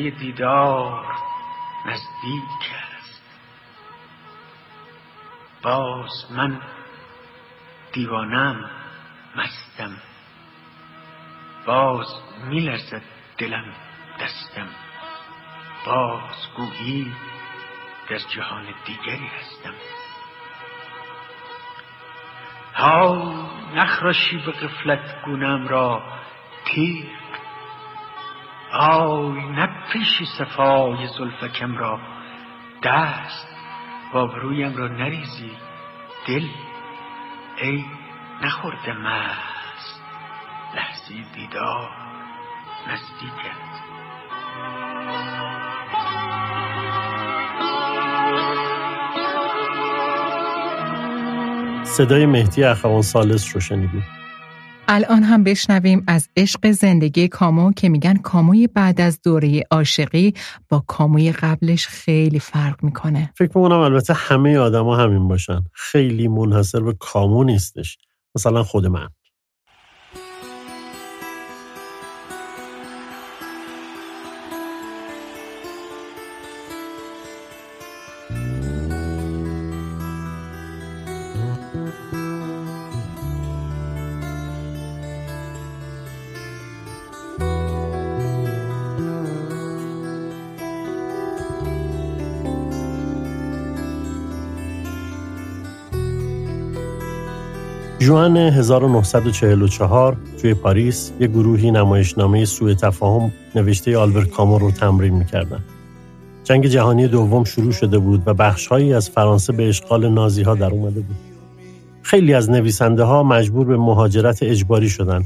[0.00, 1.06] لحظه دیدار
[1.86, 3.22] نزدیک است.
[5.62, 6.60] باز من
[7.92, 8.70] دیوانم
[9.36, 9.96] مستم.
[11.66, 12.06] باز
[12.44, 13.02] میلرزد
[13.38, 13.74] دلم
[14.20, 14.68] دستم.
[15.86, 17.12] باز گویی
[18.08, 19.74] در جهان دیگری هستم.
[22.74, 23.32] های
[23.74, 26.02] نخراشی به غفلت گونم را
[26.64, 27.19] تیر
[28.72, 32.00] آی نپیشی صفای زلفکم را.
[32.82, 33.48] دست
[34.14, 35.52] و آبرویم را نریزی.
[36.26, 36.48] دل
[37.62, 37.84] ای
[38.42, 40.02] نخورده مست.
[40.74, 41.90] لحظی دیدار
[42.88, 43.70] نزدیکت.
[51.84, 54.19] صدای مهدی اخوان سالس رو شنیدیم
[54.92, 60.34] الان هم بشنویم از عشق زندگی کامو که میگن کاموی بعد از دوره عاشقی
[60.68, 63.32] با کاموی قبلش خیلی فرق می‌کنه.
[63.36, 65.64] فکر می‌کنم البته همه آدما همین باشن.
[65.72, 67.98] خیلی منحصر به کامو نیستش.
[68.34, 69.08] مثلا خود من.
[98.10, 105.58] جوان 1944 توی پاریس یه گروهی نمایشنامه سوء تفاهم نوشته آلبر کامو رو تمرین می‌کردن.
[106.44, 110.70] جنگ جهانی دوم شروع شده بود و بخشهایی از فرانسه به اشغال نازی ها در
[110.70, 111.16] اومده بود.
[112.02, 115.24] خیلی از نویسنده ها مجبور به مهاجرت اجباری شدن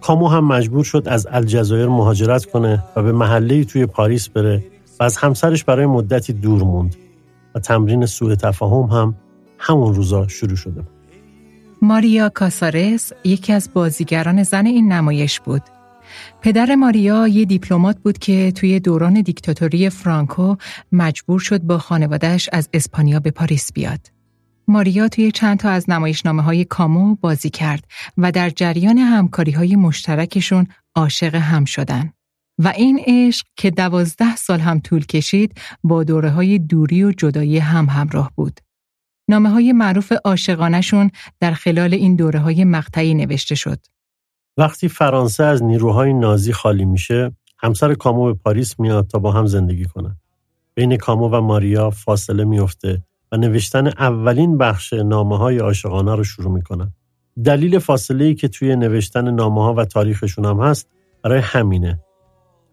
[0.00, 4.64] کامو هم مجبور شد از الجزایر مهاجرت کنه و به محله توی پاریس بره
[5.00, 6.96] و از همسرش برای مدتی دور موند
[7.54, 9.14] و تمرین سوء تفاهم هم
[9.58, 10.82] همون روزا شروع شده
[11.84, 15.62] ماریا کاسارس یکی از بازیگران زن این نمایش بود.
[16.40, 20.56] پدر ماریا یه دیپلمات بود که توی دوران دیکتاتوری فرانکو
[20.92, 24.00] مجبور شد با خانوادهش از اسپانیا به پاریس بیاد.
[24.68, 27.84] ماریا توی چند تا از نمایشنامه های کامو بازی کرد
[28.18, 32.12] و در جریان همکاری های مشترکشون عاشق هم شدن.
[32.58, 37.58] و این عشق که دوازده سال هم طول کشید با دوره های دوری و جدایی
[37.58, 38.60] هم همراه بود.
[39.32, 41.10] نامه های معروف عاشقانشون
[41.40, 43.78] در خلال این دوره های مقطعی نوشته شد.
[44.56, 49.46] وقتی فرانسه از نیروهای نازی خالی میشه، همسر کامو به پاریس میاد تا با هم
[49.46, 50.16] زندگی کنن.
[50.74, 53.02] بین کامو و ماریا فاصله میفته
[53.32, 56.92] و نوشتن اولین بخش نامه های عاشقانه رو شروع می‌کنن.
[57.44, 60.88] دلیل فاصله ای که توی نوشتن نامه ها و تاریخشون هم هست
[61.22, 62.00] برای همینه.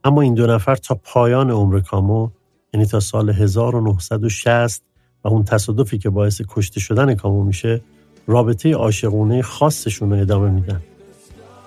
[0.04, 2.30] اما این دو نفر تا پایان عمر کامو
[2.74, 4.89] یعنی تا سال 1960
[5.24, 7.82] و اون تصادفی که باعث کشته شدن کامو میشه
[8.28, 10.82] رابطه عاشقونه خاصشون رو ادامه میدن.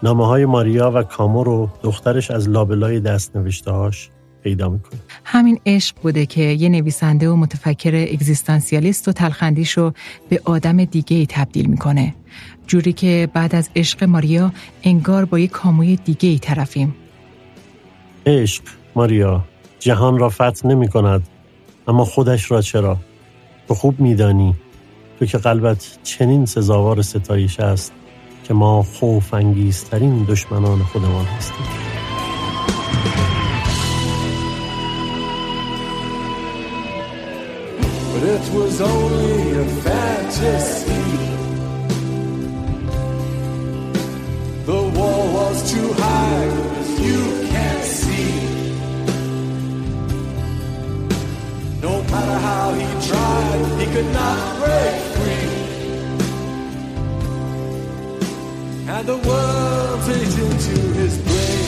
[0.03, 4.11] نامه های ماریا و کامو رو دخترش از لابلای دست نوشتهاش
[4.43, 5.01] پیدا می‌کنه.
[5.25, 9.93] همین عشق بوده که یه نویسنده و متفکر اگزیستانسیالیست و تلخندیش رو
[10.29, 12.15] به آدم دیگه ای تبدیل می‌کنه.
[12.67, 16.95] جوری که بعد از عشق ماریا انگار با یه کاموی دیگه ای طرفیم.
[18.27, 18.63] عشق
[18.95, 19.45] ماریا
[19.81, 21.23] جهان را فتح نمی کند
[21.89, 22.97] اما خودش را چرا؟
[23.69, 24.55] تو خوب میدانی.
[25.19, 27.93] تو که قلبت چنین سزاوار ستایش است
[28.45, 31.67] که ما خوف انگیزترین دشمنان خودمان هستیم.
[38.13, 41.07] But it was only a fantasy.
[44.67, 46.82] The wall was too high,
[53.79, 55.63] he could not break free.
[58.89, 61.63] And the world ate into his brain.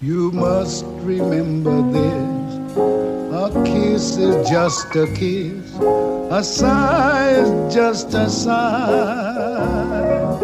[0.00, 3.13] You must remember this.
[3.36, 5.74] A kiss is just a kiss.
[6.30, 10.38] A sigh is just a sigh.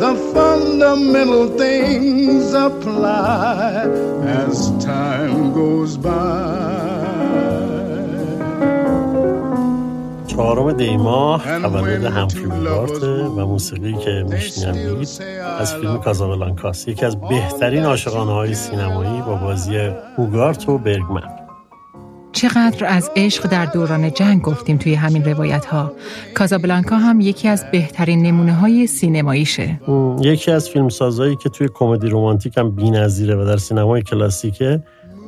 [0.00, 3.84] The fundamental things apply
[4.24, 6.69] as time goes by.
[10.40, 15.08] چهارم دیماه تولد همفری بوگارت و موسیقی که میشنوید
[15.58, 19.76] از فیلم کازابلانکاس یکی از بهترین عاشقانه های سینمایی با بازی
[20.16, 21.22] هوگارت و برگمن
[22.32, 25.92] چقدر از عشق در دوران جنگ گفتیم توی همین روایت ها.
[26.34, 29.80] کازابلانکا هم یکی از بهترین نمونه های سینماییشه.
[30.20, 34.82] یکی از فیلمسازایی که توی کمدی رومانتیک هم بی‌نظیره و در سینمای کلاسیکه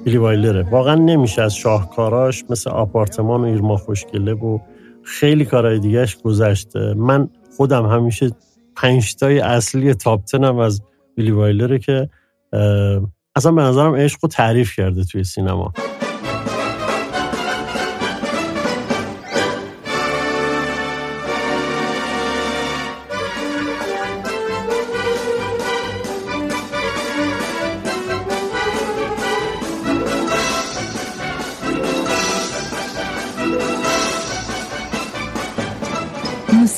[0.05, 0.63] بیلی وایلره.
[0.71, 4.59] واقعا نمیشه از شاهکاراش مثل آپارتمان و ایرما خوشگله و
[5.05, 6.95] خیلی کارهای دیگهش گذشته.
[6.95, 8.31] من خودم همیشه
[8.77, 10.83] پنجتای اصلی تاپتنم از
[11.17, 12.09] بیلی وایلره که
[13.37, 15.73] اصلا به نظرم عشق رو تعریف کرده توی سینما.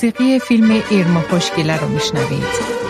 [0.05, 2.84] موسیقی فیلم ایرما خوشگله رو میشنوید.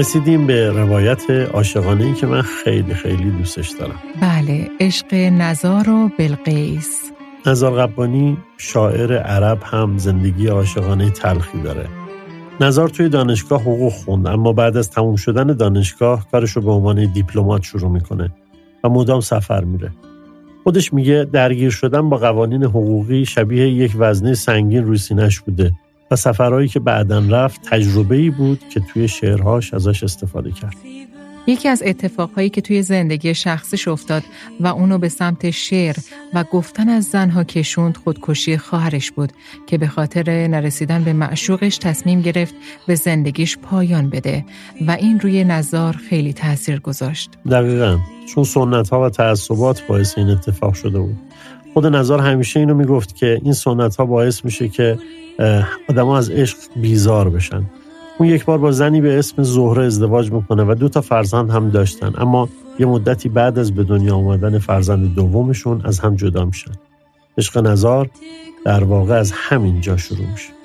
[0.00, 3.94] رسیدیم به روایت عاشقانه ای که من خیلی خیلی دوستش دارم.
[4.20, 7.12] بله عشق نزار و بلقیس.
[7.46, 11.88] نزار قبانی شاعر عرب هم زندگی عاشقانه تلخی داره.
[12.60, 17.12] نزار توی دانشگاه حقوق خوند اما بعد از تموم شدن دانشگاه کارش رو به عنوان
[17.12, 18.32] دیپلمات شروع می‌کنه
[18.84, 19.92] و مدام سفر میره.
[20.64, 25.72] خودش میگه درگیر شدن با قوانین حقوقی شبیه یک وزنه سنگین روی سینش بوده.
[26.10, 30.76] و سفرهایی که بعدا رفت تجربه ای بود که توی شعرهاش ازش استفاده کرد.
[31.46, 34.22] یکی از اتفاقهایی که توی زندگی شخصش افتاد
[34.60, 35.96] و اونو به سمت شعر
[36.34, 39.32] و گفتن از زنها کشوند خودکشی خواهرش بود
[39.66, 42.54] که به خاطر نرسیدن به معشوقش تصمیم گرفت
[42.86, 44.44] به زندگیش پایان بده
[44.86, 47.30] و این روی نظار خیلی تاثیر گذاشت.
[47.50, 47.98] دقیقا
[48.34, 51.16] چون سنت ها و تعصبات باعث این اتفاق شده بود.
[51.74, 54.98] خود نظار همیشه اینو می‌گفت که این سنت ها باعث میشه که
[55.88, 57.62] آدما از عشق بیزار بشن.
[58.18, 61.70] اون یک بار با زنی به اسم زهره ازدواج می‌کنه و دو تا فرزند هم
[61.70, 62.12] داشتن.
[62.18, 62.48] اما
[62.78, 66.72] یه مدتی بعد از به دنیا آمدن فرزند دومشون از هم جدا میشن.
[67.38, 68.10] عشق نزار
[68.64, 70.59] در واقع از همین جا شروع میشه.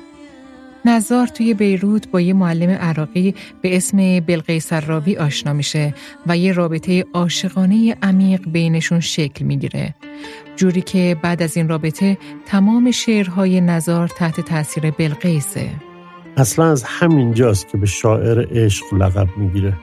[0.86, 5.94] نزار توی بیروت با یه معلم عراقی به اسم بلقیس راوی آشنا میشه
[6.28, 9.96] و یه رابطه عاشقانه عمیق بینشون شکل می‌گیره.
[10.56, 15.70] جوری که بعد از این رابطه تمام شعرهای نزار تحت تاثیر بلقیسه.
[16.38, 19.74] اصلا از همین جاست که به شاعر عشق لقب می‌گیره.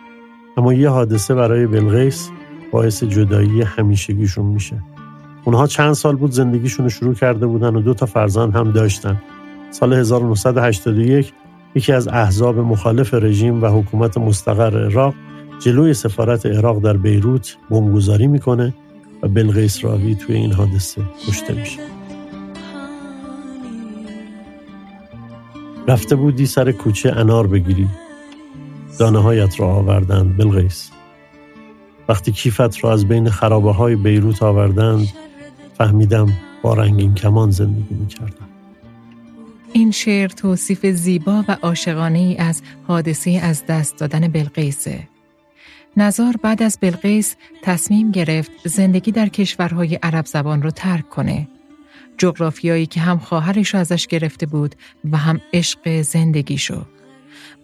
[0.56, 2.30] اما یه حادثه برای بلقیس
[2.70, 4.82] باعث جدایی همیشگیشون میشه.
[5.44, 9.22] اونها چند سال بود زندگیشون رو شروع کرده بودن و دو تا فرزند هم داشتن.
[9.72, 11.32] سال 1981
[11.74, 15.14] یکی از احزاب مخالف رژیم و حکومت مستقر عراق
[15.60, 18.74] جلوی سفارت عراق در بیروت بمبگذاری می‌کنه
[19.22, 21.80] و بلغیس راوی توی این حادثه کشته میشه.
[25.88, 27.88] رفته بودی سر کوچه انار بگیری.
[28.98, 30.90] دانه هایت را آوردند بلغیس
[32.08, 35.08] وقتی کیفت را از بین خرابه های بیروت آوردند
[35.78, 36.26] فهمیدم
[36.62, 38.51] با رنگین کمان زندگی می‌کردم.
[39.72, 45.08] این شعر توصیف زیبا و عاشقانه ای از حادثه از دست دادن بلقیسه.
[45.96, 51.48] نزار بعد از بلقیس تصمیم گرفت زندگی در کشورهای عرب زبان رو ترک کنه.
[52.18, 54.74] جغرافیایی که هم خواهرش ازش گرفته بود
[55.12, 56.84] و هم عشق زندگیشو.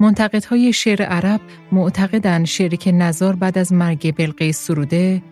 [0.01, 1.41] منتقدهای شعر عرب
[1.73, 5.23] معتقدن شعری که نزار بعد از مرگ بلقیس سروده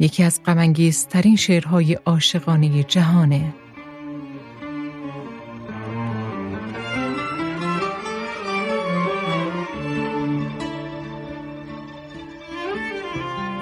[0.00, 3.54] یکی از غمانگیزترین شعرهای عاشقانه جهانه.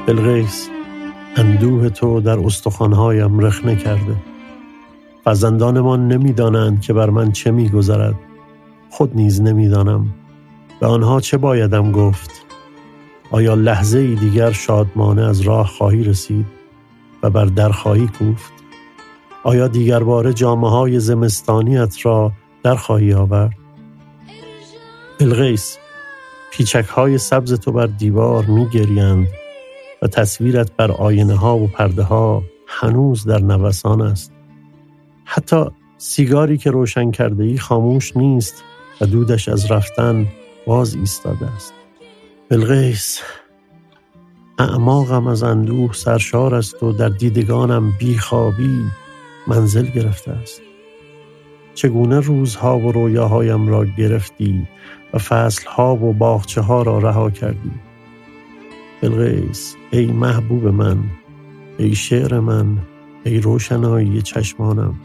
[0.07, 0.69] بلغیس
[1.37, 4.17] اندوه تو در استخوانهایم رخنه کرده.
[5.25, 8.15] فرزندانمان نمی‌دانند که بر من چه میگذرد.
[8.91, 10.15] خود نیز نمی‌دانم.
[10.81, 12.31] به آنها چه بایدم گفت؟
[13.31, 16.47] آیا لحظه ای دیگر شادمانه از راه خواهی رسید
[17.23, 18.53] و بر در خواهی کوفت؟
[19.45, 22.33] آیا دیگر بار جامعه های زمستانیت را
[22.63, 23.53] در خواهی آورد؟
[25.21, 25.79] بلغیس
[26.53, 29.29] پیچک های سبز تو بر دیوار می گریند
[30.03, 34.33] و تصویرت بر آینه ها و پرده ها هنوز در نوسان است.
[35.25, 35.65] حتی
[35.99, 38.65] سیگاری که روشن کرده ای خاموش نیست
[39.01, 40.27] و دودش از رفتن
[40.67, 41.75] باز ایستاده است.
[42.49, 43.21] بلغیس
[44.59, 48.85] اعماقم از اندوه سرشار است و در دیدگانم بیخوابی
[49.47, 50.61] منزل گرفته است.
[51.75, 54.69] چگونه روزها و رویاهایم را گرفتی
[55.15, 57.73] و فصلها و باغچه ها را رها کردی؟
[59.03, 60.99] بلغیس ای محبوب من
[61.79, 62.79] ای شعر من
[63.25, 65.01] ای روشنایی چشمانم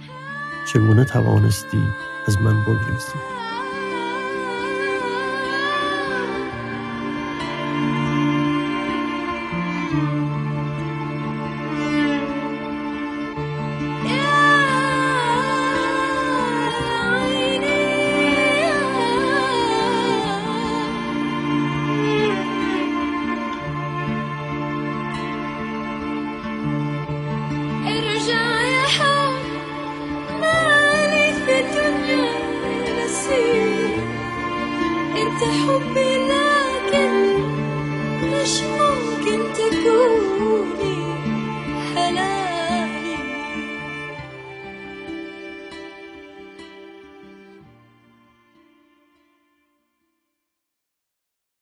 [0.73, 1.81] چگونه توانستی
[2.27, 3.36] از من بگریزی؟